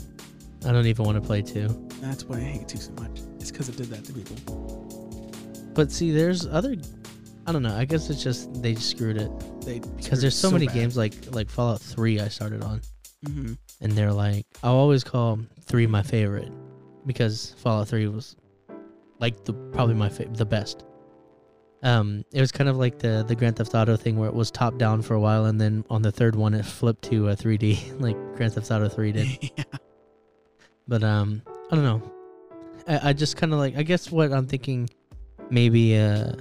[0.65, 1.67] I don't even want to play two.
[2.01, 3.19] That's why I hate two so much.
[3.39, 4.76] It's because it did that to people.
[5.77, 6.75] But see, there's other.
[7.45, 7.73] I don't know.
[7.73, 11.49] I guess it's just they screwed it They because there's so, many games like like
[11.49, 12.19] Fallout Three.
[12.19, 12.81] I started on,
[13.23, 16.51] hmm and they're like I'll always call three my favorite
[17.05, 18.35] because Fallout Three was
[19.19, 20.83] like the probably my fa- the best.
[21.83, 24.49] Um, it was kind of like the the Grand Theft Auto thing where it was
[24.49, 27.35] top down for a while, and then on the third one it flipped to a
[27.35, 29.27] 3D like Grand Theft Auto Three did.
[29.55, 29.63] yeah.
[30.87, 32.01] But um, I don't know.
[32.87, 33.77] I, I just kind of like.
[33.77, 34.89] I guess what I'm thinking,
[35.49, 36.31] maybe uh,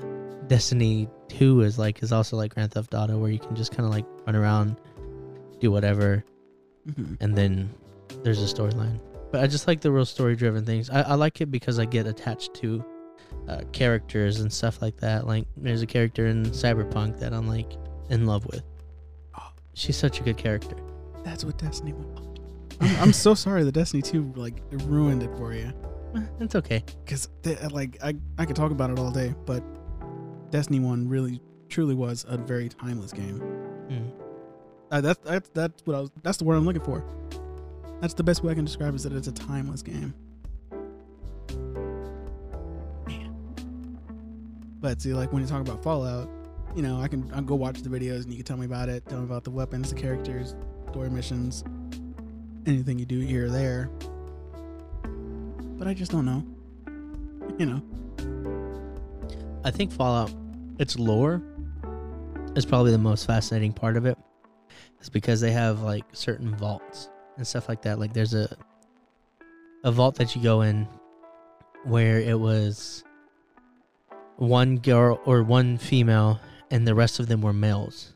[0.47, 3.87] Destiny Two is like is also like Grand Theft Auto, where you can just kind
[3.87, 4.81] of like run around,
[5.61, 6.25] do whatever,
[6.95, 7.73] hmm and then
[8.23, 9.01] there's a storyline.
[9.33, 10.89] But I just like the real story driven things.
[10.91, 12.85] I, I like it because I get attached to
[13.49, 15.27] uh, characters and stuff like that.
[15.27, 17.73] Like there's a character in Cyberpunk that I'm like
[18.09, 18.63] in love with.
[19.39, 19.51] Oh.
[19.75, 20.77] She's such a good character.
[21.25, 22.27] That's what Destiny was.
[22.81, 25.73] I'm, I'm so sorry that Destiny 2 like ruined it for you.
[26.17, 26.83] Eh, It's okay.
[27.05, 27.29] Because
[27.71, 29.62] like I I could talk about it all day, but
[30.51, 33.41] Destiny 1 really truly was a very timeless game.
[33.89, 34.11] Mm.
[34.91, 36.11] Uh, that's that's that's what I was.
[36.23, 37.05] That's the word I'm looking for.
[38.01, 40.14] That's the best way I can describe it, is that it's a timeless game.
[43.07, 43.35] Man.
[44.81, 46.29] But see, like when you talk about Fallout,
[46.75, 48.67] you know, I can I can go watch the videos and you can tell me
[48.67, 50.55] about it, tell me about the weapons, the characters,
[50.91, 51.64] story missions,
[52.67, 53.91] anything you do here or there.
[55.79, 56.45] But I just don't know.
[57.59, 57.83] You know.
[59.64, 60.33] I think Fallout,
[60.79, 61.43] its lore,
[62.55, 64.16] is probably the most fascinating part of it.
[64.99, 67.99] It's because they have like certain vaults and stuff like that.
[67.99, 68.57] Like there's a
[69.85, 70.89] a vault that you go in
[71.85, 73.05] where it was
[74.37, 78.14] one girl or one female and the rest of them were males.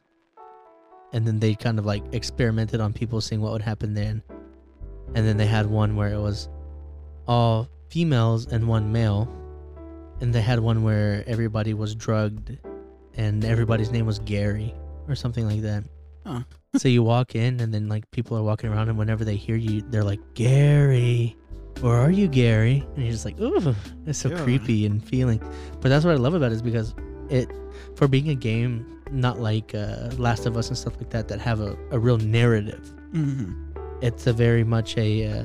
[1.12, 4.22] And then they kind of like experimented on people seeing what would happen then.
[5.14, 6.48] and then they had one where it was
[7.30, 9.28] all females and one male,
[10.20, 12.58] and they had one where everybody was drugged,
[13.14, 14.74] and everybody's name was Gary
[15.08, 15.84] or something like that.
[16.26, 16.42] Huh.
[16.76, 19.54] so you walk in, and then like people are walking around, and whenever they hear
[19.54, 21.36] you, they're like Gary.
[21.80, 22.84] Where are you, Gary?
[22.94, 23.76] And you're just like, ooh,
[24.06, 24.36] it's so Ew.
[24.38, 25.40] creepy and feeling.
[25.80, 26.94] But that's what I love about it is because
[27.30, 27.48] it,
[27.94, 31.40] for being a game not like uh, Last of Us and stuff like that that
[31.40, 32.92] have a, a real narrative.
[33.12, 33.52] Mm-hmm.
[34.02, 35.44] It's a very much a uh,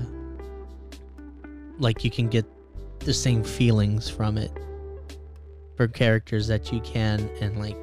[1.79, 2.45] like you can get
[2.99, 4.51] the same feelings from it
[5.75, 7.77] for characters that you can and like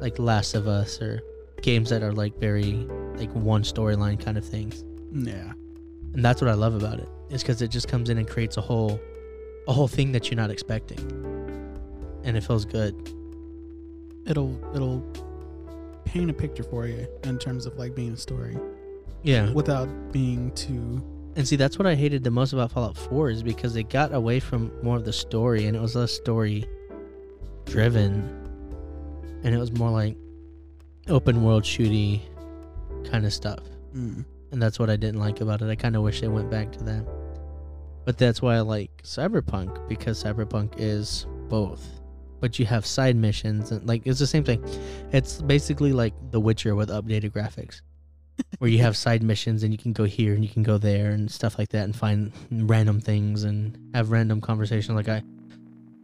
[0.00, 1.20] like Last of Us or
[1.62, 2.72] games that are like very
[3.16, 4.84] like one storyline kind of things.
[5.12, 5.52] Yeah.
[6.14, 7.08] And that's what I love about it.
[7.30, 9.00] Is because it just comes in and creates a whole
[9.68, 10.98] a whole thing that you're not expecting.
[12.24, 12.94] And it feels good.
[14.26, 15.04] It'll it'll
[16.04, 18.56] paint a picture for you in terms of like being a story
[19.22, 19.50] Yeah.
[19.52, 21.02] without being too.
[21.34, 24.12] And see, that's what I hated the most about Fallout 4 is because they got
[24.12, 26.66] away from more of the story and it was less story
[27.64, 28.38] driven.
[29.42, 30.16] And it was more like
[31.08, 32.20] open world shooty
[33.10, 33.60] kind of stuff.
[33.94, 34.24] Mm.
[34.50, 35.70] And that's what I didn't like about it.
[35.70, 37.06] I kind of wish they went back to that.
[38.04, 42.00] But that's why I like Cyberpunk because Cyberpunk is both.
[42.40, 44.62] But you have side missions and like it's the same thing.
[45.12, 47.80] It's basically like The Witcher with updated graphics.
[48.58, 51.10] Where you have side missions and you can go here and you can go there
[51.10, 55.22] and stuff like that and find random things and have random conversation like I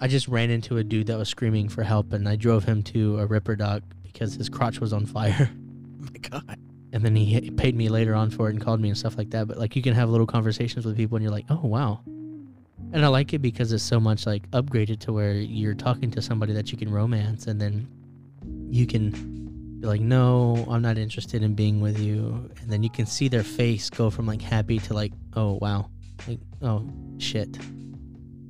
[0.00, 2.82] I just ran into a dude that was screaming for help and I drove him
[2.84, 5.50] to a Ripper Doc because his crotch was on fire.
[6.00, 6.58] Oh my god.
[6.92, 9.30] and then he paid me later on for it and called me and stuff like
[9.30, 9.48] that.
[9.48, 12.00] But like you can have little conversations with people and you're like, oh wow,
[12.92, 16.22] and I like it because it's so much like upgraded to where you're talking to
[16.22, 17.88] somebody that you can romance and then
[18.70, 19.37] you can
[19.80, 23.28] be like, no, I'm not interested in being with you, and then you can see
[23.28, 25.88] their face go from like happy to like, oh wow,
[26.26, 27.58] like oh shit.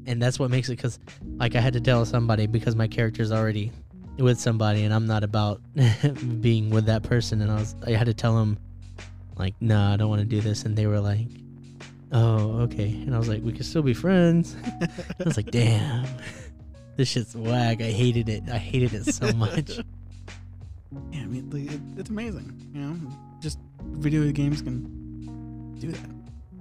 [0.07, 0.99] And that's what makes it because,
[1.37, 3.71] like, I had to tell somebody because my character's already
[4.19, 5.61] with somebody and I'm not about
[6.41, 7.43] being with that person.
[7.43, 8.59] And I was I had to tell them
[9.37, 10.65] like nah I don't want to do this.
[10.65, 11.29] And they were like
[12.13, 12.89] oh okay.
[12.89, 14.57] And I was like we can still be friends.
[14.81, 16.07] I was like damn.
[16.97, 17.81] This shit's whack.
[17.81, 18.49] I hated it.
[18.51, 19.79] I hated it so much
[21.13, 22.71] Yeah, I mean, it, it's amazing.
[22.75, 22.97] You know,
[23.41, 26.11] just video games can do that.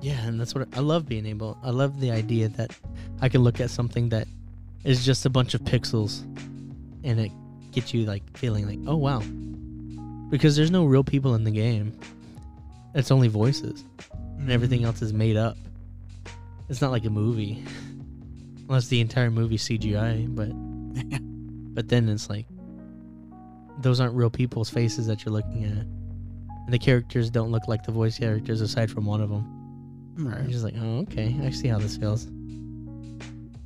[0.02, 2.70] yeah and that's what I love being able I love the idea that
[3.20, 4.28] I can look at something that
[4.84, 6.22] is just a bunch of pixels
[7.04, 7.32] and it
[7.72, 9.24] gets you like feeling like oh wow
[10.30, 11.98] because there's no real people in the game
[12.94, 13.84] it's only voices
[14.40, 14.88] and everything mm-hmm.
[14.88, 15.58] else is made up.
[16.70, 17.64] It's not like a movie,
[18.68, 20.34] unless the entire movie CGI.
[20.34, 20.50] But
[21.76, 22.46] but then it's like
[23.80, 25.72] those aren't real people's faces that you're looking at,
[26.66, 29.54] and the characters don't look like the voice characters aside from one of them.
[30.18, 30.50] You're Right.
[30.50, 32.28] just like, oh okay, I see how this feels.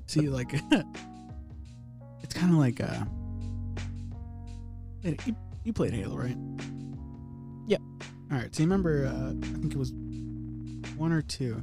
[0.08, 0.54] See, like,
[2.22, 3.06] it's kind of like, uh,
[5.04, 6.36] you, you played Halo, right?
[7.68, 7.82] Yep.
[8.32, 8.54] All right.
[8.54, 9.94] So you remember, uh, I think it was
[10.98, 11.56] one or two,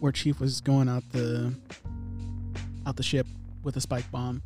[0.00, 1.52] where Chief was going out the
[2.86, 3.26] out the ship
[3.62, 4.42] with a spike bomb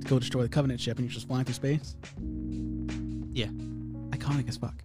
[0.00, 1.96] to go destroy the Covenant ship, and you're just flying through space.
[3.32, 3.48] Yeah.
[4.10, 4.82] Iconic as fuck.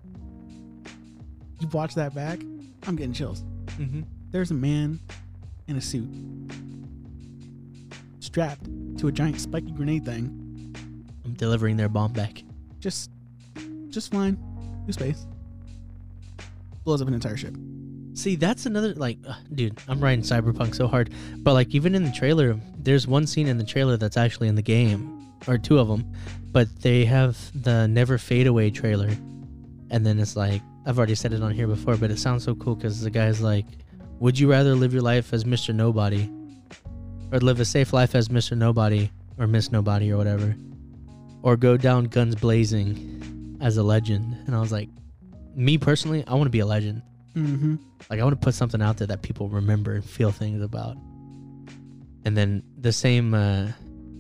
[1.60, 2.40] You watch that back,
[2.88, 3.44] I'm getting chills.
[3.78, 4.02] Mm-hmm.
[4.32, 5.00] There's a man
[5.68, 6.10] in a suit
[8.20, 8.66] strapped
[8.98, 10.76] to a giant spiky grenade thing,
[11.24, 12.44] I'm delivering their bomb back.
[12.80, 13.12] just
[13.90, 14.38] just flying
[14.86, 15.28] through space.
[16.84, 17.56] Blows up an entire ship.
[18.14, 19.78] See, that's another like, uh, dude.
[19.88, 23.58] I'm writing Cyberpunk so hard, but like even in the trailer, there's one scene in
[23.58, 26.12] the trailer that's actually in the game, or two of them,
[26.52, 29.10] but they have the Never Fade Away trailer,
[29.90, 32.54] and then it's like I've already said it on here before, but it sounds so
[32.56, 33.66] cool because the guy's like,
[34.20, 35.74] "Would you rather live your life as Mr.
[35.74, 36.30] Nobody,
[37.32, 38.56] or live a safe life as Mr.
[38.56, 39.10] Nobody
[39.40, 40.56] or Miss Nobody or whatever,
[41.42, 44.90] or go down guns blazing as a legend?" And I was like,
[45.56, 47.02] me personally, I want to be a legend.
[47.36, 47.76] Mm-hmm.
[48.10, 50.98] Like I want to put something out there that people remember and feel things about.
[52.26, 53.70] And then the same uh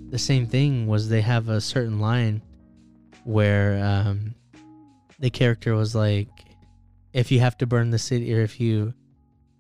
[0.10, 2.42] the same thing was they have a certain line
[3.24, 4.36] where um
[5.20, 6.28] the character was like
[7.14, 8.94] if you have to burn the city or if you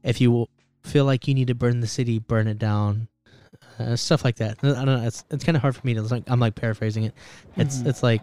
[0.03, 0.47] if you
[0.83, 3.07] feel like you need to burn the city, burn it down.
[3.79, 4.57] Uh, stuff like that.
[4.61, 5.03] I don't know.
[5.07, 6.23] It's it's kind of hard for me to like.
[6.27, 7.13] I'm like paraphrasing it.
[7.55, 7.87] It's Mhm.
[7.87, 8.21] it's like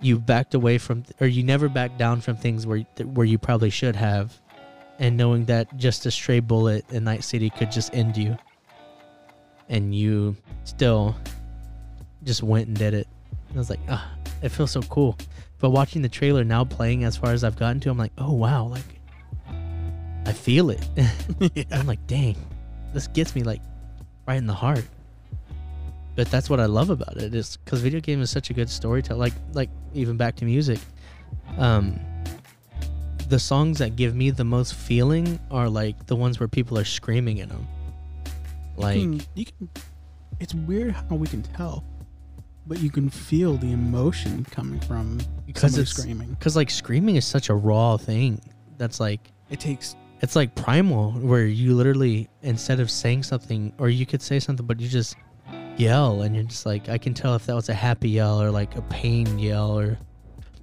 [0.00, 3.70] you backed away from or you never backed down from things where where you probably
[3.70, 4.40] should have
[4.98, 8.36] and knowing that just a stray bullet in night city could just end you
[9.68, 11.14] and you still
[12.24, 13.06] just went and did it
[13.54, 14.10] i was like ah
[14.42, 15.16] it feels so cool
[15.58, 18.32] but watching the trailer now playing as far as i've gotten to i'm like oh
[18.32, 18.96] wow like
[20.26, 20.86] i feel it.
[21.54, 21.64] yeah.
[21.70, 22.36] I'm like, dang,
[22.92, 23.62] this gets me like
[24.26, 24.84] right in the heart.
[26.16, 28.70] But that's what I love about it is because video game is such a good
[28.70, 29.20] storyteller.
[29.20, 30.78] Like, like even back to music,
[31.58, 32.00] um,
[33.28, 36.84] the songs that give me the most feeling are like the ones where people are
[36.84, 37.66] screaming in them.
[38.76, 39.70] Like, you can, you can
[40.38, 41.82] it's weird how we can tell
[42.66, 47.24] but you can feel the emotion coming from because it's screaming because like screaming is
[47.24, 48.40] such a raw thing.
[48.76, 53.88] That's like it takes it's like primal where you literally instead of saying something or
[53.88, 55.16] you could say something but you just
[55.76, 58.50] yell and you're just like i can tell if that was a happy yell or
[58.50, 59.98] like a pain yell or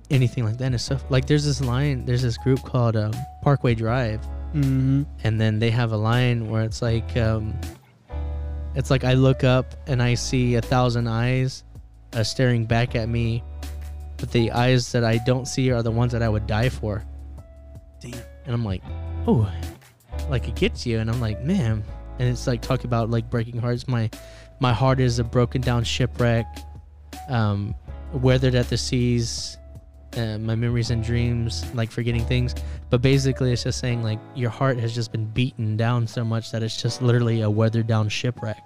[0.09, 3.73] anything like that and so like there's this line there's this group called um, parkway
[3.73, 4.21] drive
[4.53, 5.03] mm-hmm.
[5.23, 7.53] and then they have a line where it's like um,
[8.75, 11.63] it's like i look up and i see a thousand eyes
[12.13, 13.43] uh, staring back at me
[14.17, 17.03] but the eyes that i don't see are the ones that i would die for
[17.99, 18.13] damn
[18.45, 18.83] and I'm like,
[19.27, 19.51] oh,
[20.29, 21.83] like it gets you, and I'm like, man,
[22.19, 23.87] and it's like talking about like breaking hearts.
[23.87, 24.09] My
[24.59, 26.45] my heart is a broken down shipwreck,
[27.29, 27.75] um,
[28.13, 29.57] weathered at the seas.
[30.16, 32.53] Uh, my memories and dreams, like forgetting things,
[32.91, 36.51] but basically it's just saying like your heart has just been beaten down so much
[36.51, 38.61] that it's just literally a weathered down shipwreck.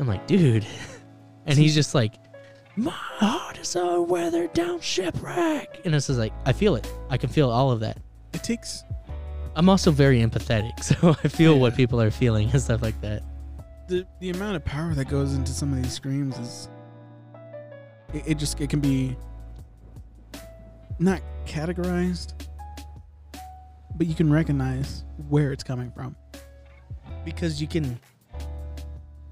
[0.00, 0.66] I'm like, dude,
[1.46, 2.14] and he's just like,
[2.74, 6.92] my heart is a weathered down shipwreck, and it's just like I feel it.
[7.10, 7.98] I can feel all of that.
[8.32, 8.82] it takes
[9.56, 13.22] I'm also very empathetic, so I feel what people are feeling and stuff like that.
[13.86, 16.68] the the amount of power that goes into some of these screams is
[18.12, 19.16] it, it just it can be
[20.98, 22.32] not categorized
[23.96, 26.16] but you can recognize where it's coming from
[27.24, 27.98] Because you can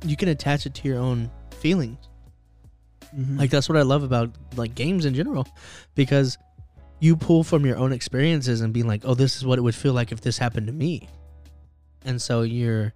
[0.04, 2.08] you can attach it to your own feelings.
[3.14, 3.38] Mhm.
[3.38, 5.46] Like that's what I love about like games in general
[5.94, 6.38] because
[7.00, 9.74] you pull from your own experiences and being like, "Oh, this is what it would
[9.74, 11.08] feel like if this happened to me."
[12.04, 12.94] And so you're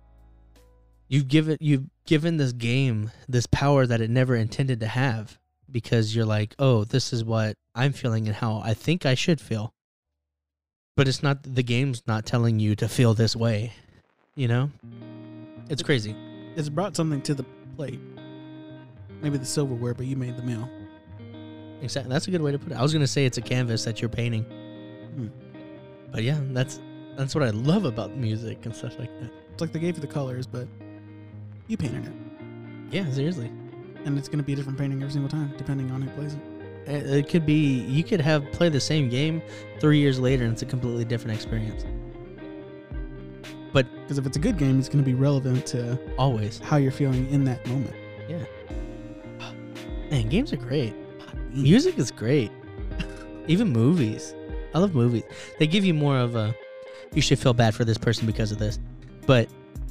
[1.08, 5.38] you've given you've given this game this power that it never intended to have
[5.70, 9.40] because you're like, "Oh, this is what I'm feeling and how I think I should
[9.40, 9.72] feel."
[10.96, 13.72] But it's not the game's not telling you to feel this way,
[14.34, 14.70] you know?
[15.68, 16.14] It's crazy.
[16.56, 17.44] it's brought something to the
[17.76, 18.00] plate
[19.20, 20.66] maybe the silverware but you made the meal
[21.82, 22.10] Exactly.
[22.10, 22.76] That's a good way to put it.
[22.76, 24.44] I was gonna say it's a canvas that you're painting,
[25.14, 25.26] Hmm.
[26.10, 26.80] but yeah, that's
[27.18, 29.30] that's what I love about music and stuff like that.
[29.52, 30.66] it's like they gave you the colors but
[31.66, 32.12] you painted it
[32.90, 33.50] Yeah, seriously.
[34.06, 36.34] And it's going to be a different painting every single time depending on who plays
[36.34, 36.40] it
[36.88, 39.42] It, could be you could have play the same game
[39.80, 41.84] three years later and it's a completely different experience.
[43.72, 46.60] But because if it's a good game it's going to be relevant to Always.
[46.60, 47.94] how you're feeling in that moment
[48.28, 48.44] Yeah.
[50.10, 50.94] Man, games are great.
[51.50, 51.62] Mm.
[51.62, 52.50] Music is great.
[53.48, 54.34] Even movies.
[54.74, 55.24] I love movies.
[55.58, 56.54] They give you more of a
[57.12, 58.78] you should feel bad for this person because of this.
[59.26, 59.48] But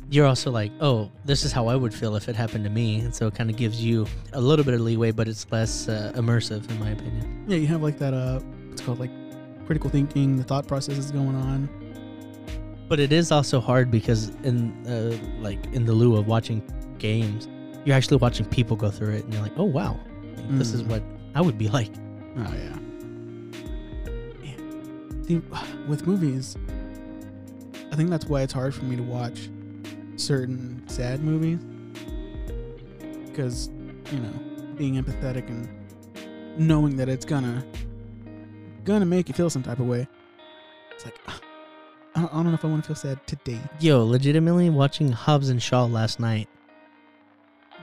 [0.09, 2.99] you're also like, oh, this is how I would feel if it happened to me.
[2.99, 5.87] And so it kind of gives you a little bit of leeway, but it's less
[5.89, 7.45] uh, immersive, in my opinion.
[7.47, 8.13] Yeah, you have like that.
[8.13, 8.39] Uh,
[8.71, 9.11] it's called like
[9.65, 10.37] critical thinking.
[10.37, 11.69] The thought process is going on.
[12.87, 16.61] But it is also hard because in uh, like in the lieu of watching
[16.99, 17.47] games,
[17.83, 19.99] you're actually watching people go through it, and you're like, oh wow,
[20.37, 20.87] Like, this is Mm.
[20.87, 21.03] what
[21.33, 21.89] I would be like.
[22.37, 22.77] Oh yeah.
[24.43, 24.55] yeah.
[25.23, 25.41] See,
[25.87, 26.55] with movies,
[27.91, 29.49] I think that's why it's hard for me to watch
[30.18, 31.59] certain sad movies
[33.26, 33.70] because
[34.11, 34.34] you know
[34.76, 35.70] being empathetic and
[36.57, 37.66] knowing that it's gonna
[38.84, 40.07] gonna make you feel some type of way.
[40.91, 41.16] It's like
[42.16, 43.59] I don't, I don't know if I want to feel sad today.
[43.80, 46.47] Yo, legitimately watching Hobbs and Shaw last night.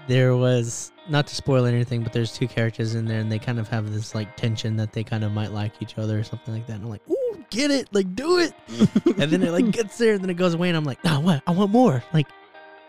[0.08, 3.60] There was not to spoil anything, but there's two characters in there, and they kind
[3.60, 6.54] of have this like tension that they kind of might like each other or something
[6.54, 6.74] like that.
[6.74, 8.54] And I'm like, ooh, get it, like do it.
[9.18, 11.20] and then it like gets there, and then it goes away, and I'm like, nah,
[11.20, 11.42] what?
[11.46, 12.02] I want more.
[12.12, 12.28] Like,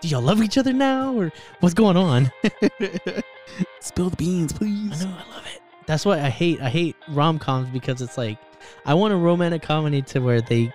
[0.01, 2.31] do y'all love each other now, or what's going on?
[3.79, 5.05] Spill the beans, please.
[5.05, 5.61] I know, I love it.
[5.85, 8.37] That's why I hate I hate rom coms because it's like
[8.85, 10.71] I want a romantic comedy to where they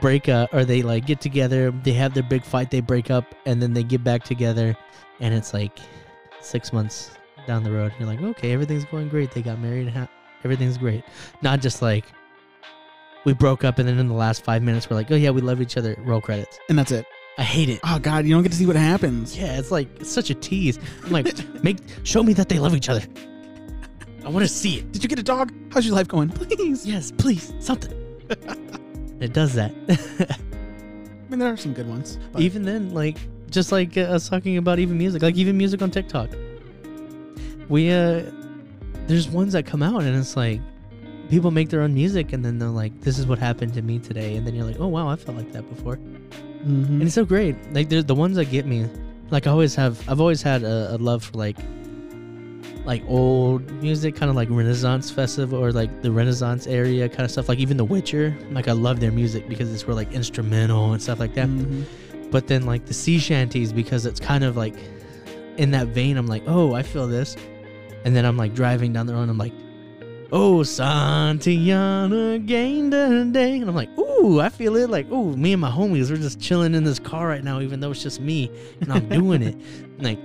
[0.00, 3.34] break up or they like get together, they have their big fight, they break up,
[3.46, 4.76] and then they get back together,
[5.20, 5.78] and it's like
[6.40, 7.10] six months
[7.46, 7.92] down the road.
[7.98, 9.30] You're like, okay, everything's going great.
[9.30, 10.08] They got married, and ha-
[10.44, 11.04] everything's great.
[11.42, 12.04] Not just like
[13.24, 15.40] we broke up, and then in the last five minutes we're like, oh yeah, we
[15.40, 15.94] love each other.
[16.00, 16.58] Roll credits.
[16.68, 17.06] And that's it.
[17.38, 17.80] I hate it.
[17.84, 19.38] Oh God, you don't get to see what happens.
[19.38, 20.78] Yeah, it's like it's such a tease.
[21.04, 21.32] I'm like,
[21.64, 23.02] make show me that they love each other.
[24.24, 24.92] I want to see it.
[24.92, 25.52] Did you get a dog?
[25.72, 26.28] How's your life going?
[26.28, 26.86] Please.
[26.86, 27.92] Yes, please, something.
[29.20, 29.72] it does that.
[31.30, 32.18] I mean, there are some good ones.
[32.32, 33.16] but- even then, like,
[33.50, 36.28] just like uh, us talking about even music, like even music on TikTok.
[37.68, 38.24] We, uh,
[39.06, 40.60] there's ones that come out and it's like,
[41.30, 43.98] people make their own music and then they're like, "This is what happened to me
[43.98, 46.92] today," and then you're like, "Oh wow, I felt like that before," Mm-hmm.
[47.00, 47.56] and it's so great.
[47.72, 48.86] Like they're the ones that get me.
[49.30, 51.56] Like I always have, I've always had a, a love for like
[52.84, 57.30] like old music, kind of like Renaissance festival or like the Renaissance area kind of
[57.30, 57.48] stuff.
[57.48, 61.00] Like even The Witcher, like I love their music because it's real like instrumental and
[61.02, 61.48] stuff like that.
[61.48, 61.84] Mhm.
[62.30, 64.74] But then like the sea shanties because it's kind of like
[65.58, 66.16] in that vein.
[66.16, 67.36] I'm like, oh, I feel this,
[68.04, 69.22] and then I'm like driving down the road.
[69.22, 69.52] and I'm like,
[70.32, 74.90] oh, Santiana gained a day, and I'm like, ooh, I feel it.
[74.90, 77.80] Like, ooh, me and my homies, we're just chilling in this car right now, even
[77.80, 78.50] though it's just me,
[78.80, 79.56] and I'm doing it.
[80.00, 80.18] Like,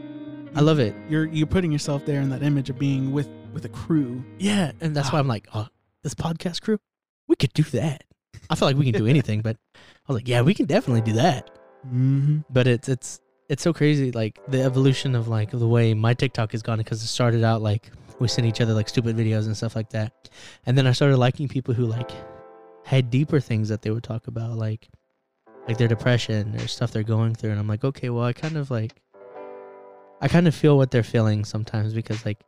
[0.56, 0.96] I love it.
[1.10, 4.24] You're you're putting yourself there in that image of being with with a crew.
[4.40, 5.68] Yeah, and that's why I'm like, oh,
[6.02, 6.80] this podcast crew,
[7.28, 8.06] we could do that.
[8.50, 11.02] I feel like we can do anything, but I was like, yeah, we can definitely
[11.02, 11.52] do that.
[11.86, 12.40] Mm-hmm.
[12.50, 16.54] But it's it's it's so crazy, like the evolution of like the way my TikTok
[16.54, 19.56] has gone because it started out like we sent each other like stupid videos and
[19.58, 20.30] stuff like that,
[20.66, 22.12] and then I started liking people who like
[22.84, 24.88] had deeper things that they would talk about, like
[25.68, 28.58] like their depression or stuff they're going through, and I'm like, okay, well, I kind
[28.58, 28.94] of like
[30.22, 32.40] I kind of feel what they're feeling sometimes because like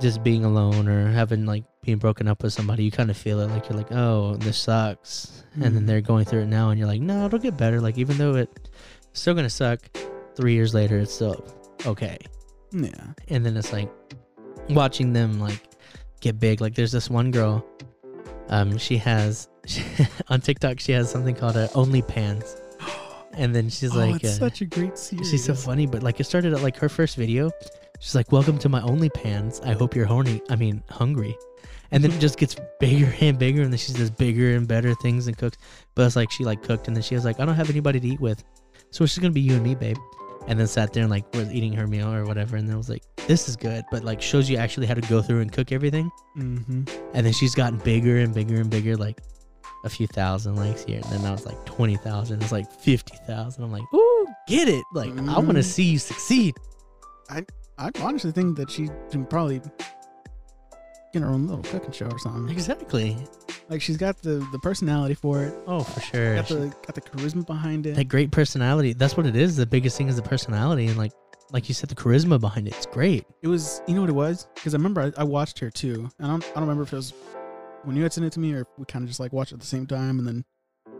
[0.00, 3.40] just being alone or having like being broken up with somebody, you kind of feel
[3.40, 3.46] it.
[3.48, 5.86] Like you're like, oh, this sucks, and then Mhm.
[5.86, 7.80] they're going through it now, and you're like, no, it'll get better.
[7.80, 8.70] Like even though it's
[9.12, 9.80] still gonna suck,
[10.34, 11.44] three years later, it's still
[11.86, 12.18] okay.
[12.72, 13.12] Yeah.
[13.28, 13.88] And then it's like
[14.74, 15.60] watching them like
[16.20, 16.60] get big.
[16.60, 17.64] Like there's this one girl,
[18.48, 19.48] um, she has
[20.28, 22.60] on TikTok she has something called a OnlyPans,
[23.34, 25.30] and then she's oh, like, it's uh, such a great series.
[25.30, 27.50] She's so funny, but like it started at like her first video.
[28.00, 29.66] She's like, "Welcome to my OnlyPans.
[29.66, 30.40] I hope you're horny.
[30.48, 31.36] I mean, hungry."
[31.92, 34.94] And then it just gets bigger and bigger, and then she does bigger and better
[34.96, 35.58] things and cooks.
[35.94, 38.00] But it's like she like cooked, and then she was like, "I don't have anybody
[38.00, 38.42] to eat with,
[38.90, 39.98] so it's just gonna be you and me, babe."
[40.50, 42.90] And then sat there and like was eating her meal or whatever, and then was
[42.90, 45.70] like, "This is good," but like shows you actually how to go through and cook
[45.70, 46.10] everything.
[46.36, 46.82] Mm-hmm.
[47.14, 49.22] And then she's gotten bigger and bigger and bigger, like
[49.84, 52.42] a few thousand likes here, and then now was like twenty thousand.
[52.42, 53.62] It's like fifty thousand.
[53.62, 56.54] I'm like, "Ooh, get it!" Like I want to see you succeed.
[57.30, 57.44] I
[57.78, 59.62] I honestly think that she can probably
[61.12, 62.48] get her own little cooking show or something.
[62.48, 63.16] Exactly.
[63.68, 65.54] Like she's got the the personality for it.
[65.66, 66.36] Oh, for sure.
[66.36, 67.94] Got the got the charisma behind it.
[67.96, 68.92] that great personality.
[68.92, 69.56] That's what it is.
[69.56, 71.12] The biggest thing is the personality, and like,
[71.52, 72.74] like you said, the charisma behind it.
[72.76, 73.24] It's great.
[73.42, 74.48] It was, you know what it was?
[74.54, 76.92] Because I remember I, I watched her too, and I don't, I don't remember if
[76.92, 77.14] it was
[77.84, 79.52] when you had sent it to me or if we kind of just like watched
[79.52, 80.44] it at the same time, and then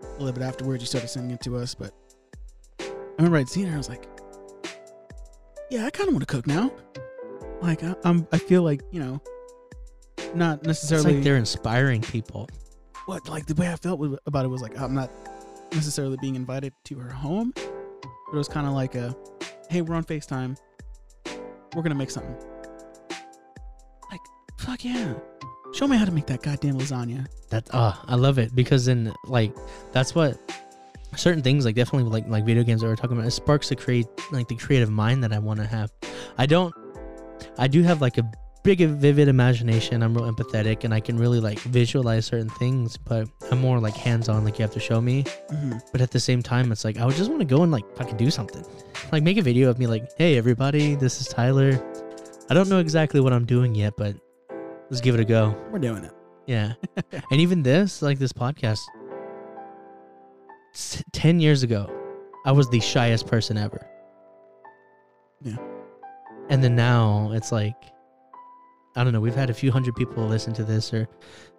[0.03, 1.75] a little bit afterwards you started sending it to us.
[1.75, 1.93] But
[2.81, 2.85] I
[3.19, 4.07] remember I'd seen her, I was like,
[5.71, 6.73] yeah, I kind of want to cook now.
[7.61, 9.21] Like I, I'm, I feel like you know,
[10.35, 12.49] not It's necessarily like they're inspiring people.
[13.07, 15.11] what like the way I felt about it was like I'm not
[15.73, 19.15] necessarily being invited to her home, but it was kind of like a,
[19.69, 20.57] hey, we're on Facetime,
[21.75, 22.37] we're gonna make something.
[24.11, 24.21] Like
[24.59, 25.15] fuck yeah,
[25.73, 27.27] show me how to make that goddamn lasagna.
[27.49, 29.55] That's ah, I love it because then like
[29.93, 30.39] that's what
[31.17, 33.27] certain things like definitely like like video games that we're talking about.
[33.27, 35.91] It sparks the create like the creative mind that I want to have.
[36.39, 36.75] I don't.
[37.59, 38.31] I do have like a
[38.63, 40.03] big vivid imagination.
[40.03, 43.95] I'm real empathetic and I can really like visualize certain things, but I'm more like
[43.95, 44.45] hands on.
[44.45, 45.25] Like you have to show me.
[45.25, 45.79] Mm-hmm.
[45.93, 47.85] But at the same time, it's like I would just want to go and like
[47.97, 48.65] fucking do something.
[49.13, 51.83] Like make a video of me like, hey everybody, this is Tyler.
[52.51, 54.17] I don't know exactly what I'm doing yet, but
[54.91, 55.57] let's give it a go.
[55.71, 56.13] We're doing it.
[56.47, 56.73] Yeah.
[57.13, 58.81] and even this, like this podcast,
[60.75, 61.89] s- 10 years ago,
[62.45, 63.87] I was the shyest person ever.
[65.43, 65.57] Yeah.
[66.49, 67.77] And then now it's like,
[69.01, 71.09] I don't know, we've had a few hundred people listen to this, or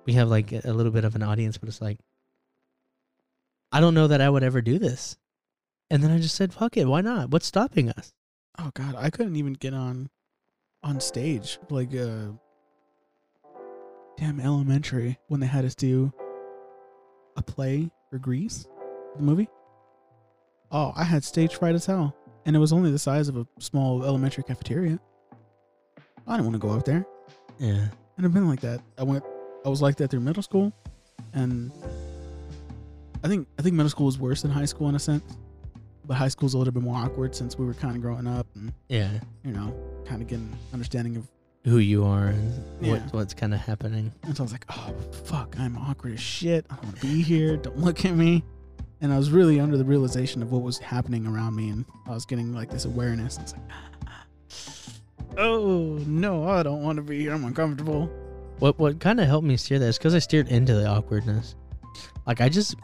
[0.05, 1.97] we have like a little bit of an audience, but it's like,
[3.71, 5.17] I don't know that I would ever do this.
[5.89, 7.31] And then I just said, fuck it, why not?
[7.31, 8.13] What's stopping us?
[8.59, 10.11] Oh god, I couldn't even get on
[10.83, 12.27] on stage like uh
[14.17, 16.13] damn elementary when they had us do
[17.37, 18.67] a play for Grease,
[19.15, 19.49] the movie.
[20.69, 22.15] Oh, I had stage fright as hell,
[22.45, 24.99] and it was only the size of a small elementary cafeteria.
[26.27, 27.03] I didn't want to go up there,
[27.61, 27.87] Yeah.
[28.17, 28.81] and I've been like that.
[28.97, 29.23] I went,
[29.65, 30.73] I was like that through middle school,
[31.33, 31.71] and
[33.23, 35.23] I think I think middle school was worse than high school in a sense,
[36.05, 38.47] but high school's a little bit more awkward since we were kind of growing up
[38.55, 39.11] and Yeah.
[39.43, 39.73] you know,
[40.05, 41.27] kind of getting understanding of.
[41.63, 42.93] Who you are and Yeah.
[42.93, 44.11] what, what's kind of happening.
[44.23, 44.95] And so I was like, oh
[45.25, 46.65] fuck, I'm awkward as shit.
[46.71, 47.55] I don't want to be here.
[47.57, 48.43] Don't look at me.
[48.99, 52.11] And I was really under the realization of what was happening around me, and I
[52.11, 53.37] was getting like this awareness.
[53.37, 53.61] I was like,
[55.37, 57.33] oh no, I don't want to be here.
[57.33, 58.09] I'm uncomfortable.
[58.59, 61.55] What what kind of helped me steer that is because I steered into the awkwardness.
[62.27, 62.75] Like I just,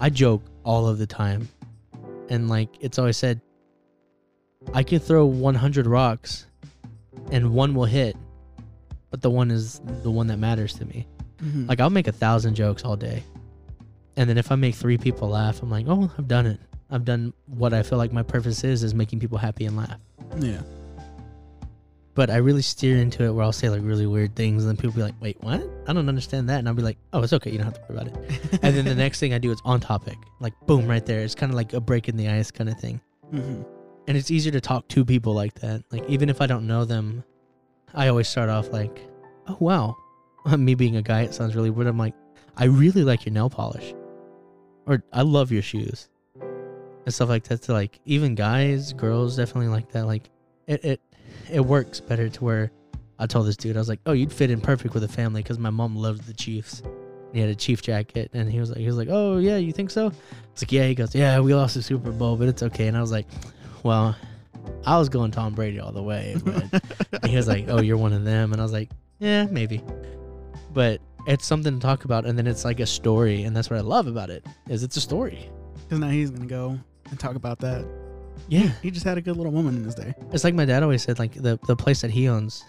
[0.00, 1.48] I joke all of the time,
[2.28, 3.40] and like it's always said,
[4.74, 6.46] I can throw 100 rocks,
[7.30, 8.16] and one will hit,
[9.10, 11.06] but the one is the one that matters to me.
[11.42, 11.68] Mhm.
[11.68, 13.22] Like I'll make a thousand jokes all day,
[14.16, 16.60] and then if I make three people laugh, I'm like, oh, I've done it.
[16.90, 19.96] I've done what I feel like my purpose is is making people happy and laugh.
[20.38, 20.60] yeah.
[22.14, 24.76] But I really steer into it where I'll say like really weird things, and then
[24.76, 25.62] people be like, wait, what?
[25.86, 27.80] I don't understand that, and I'll be like, oh, it's okay, you don't have to
[27.92, 28.58] worry about it.
[28.62, 31.20] and then the next thing I do is on topic, like boom, right there.
[31.20, 33.00] It's kind of like a break in the ice kind of thing.
[33.32, 33.64] Mhm.
[34.08, 35.82] and it's easier to talk to people like that.
[35.90, 37.24] Like even if I don't know them,
[37.94, 39.00] I always start off like,
[39.48, 39.96] "Oh wow,"
[40.58, 41.86] me being a guy, it sounds really weird.
[41.88, 42.14] I'm like,
[42.58, 43.94] "I really like your nail polish,"
[44.86, 46.10] or "I love your shoes,"
[47.06, 47.62] and stuff like that.
[47.62, 50.06] To like even guys, girls definitely like that.
[50.06, 50.28] Like
[50.66, 51.00] it it
[51.50, 52.70] it works better to where
[53.18, 55.42] I told this dude I was like, "Oh, you'd fit in perfect with a family
[55.42, 56.82] because my mom loved the Chiefs."
[57.32, 59.72] He had a Chief jacket, and he was like, "He was like, oh yeah, you
[59.72, 60.12] think so?"
[60.52, 62.96] It's like, "Yeah." He goes, "Yeah, we lost the Super Bowl, but it's okay." And
[62.96, 63.26] I was like,
[63.82, 64.16] "Well."
[64.86, 66.36] I was going Tom Brady all the way,
[67.12, 69.82] and he was like, "Oh, you're one of them," and I was like, "Yeah, maybe."
[70.72, 73.78] But it's something to talk about, and then it's like a story, and that's what
[73.78, 75.50] I love about it is it's a story.
[75.82, 76.78] Because now he's gonna go
[77.10, 77.84] and talk about that.
[78.52, 80.12] Yeah, He just had a good little woman in his day.
[80.30, 82.62] it's like my dad always said, like the the place that he owns.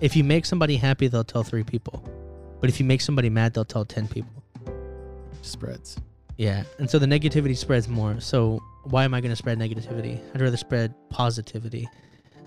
[0.00, 2.02] If you make somebody happy, they'll tell three people,
[2.60, 4.42] but if you make somebody mad, they'll tell ten people.
[5.42, 5.98] Spreads.
[6.38, 8.18] Yeah, and so the negativity spreads more.
[8.18, 10.20] So why am I going to spread negativity?
[10.34, 11.86] I'd rather spread positivity,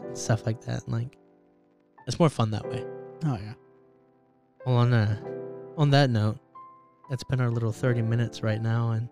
[0.04, 0.90] and stuff like that.
[0.90, 1.16] Like,
[2.08, 2.84] it's more fun that way.
[3.26, 3.54] Oh yeah.
[4.66, 5.16] Well, on uh,
[5.78, 6.40] on that note,
[7.10, 9.10] that's been our little thirty minutes right now, and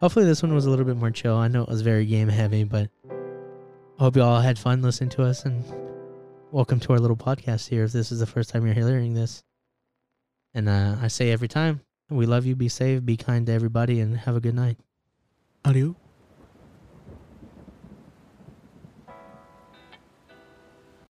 [0.00, 1.36] hopefully this one was a little bit more chill.
[1.36, 5.10] I know it was very game heavy, but I hope you all had fun listening
[5.10, 5.62] to us, and
[6.50, 7.84] welcome to our little podcast here.
[7.84, 9.44] If this is the first time you're hearing this,
[10.54, 12.56] and uh, I say every time, we love you.
[12.56, 14.78] Be safe, be kind to everybody, and have a good night.
[15.64, 15.96] Adieu.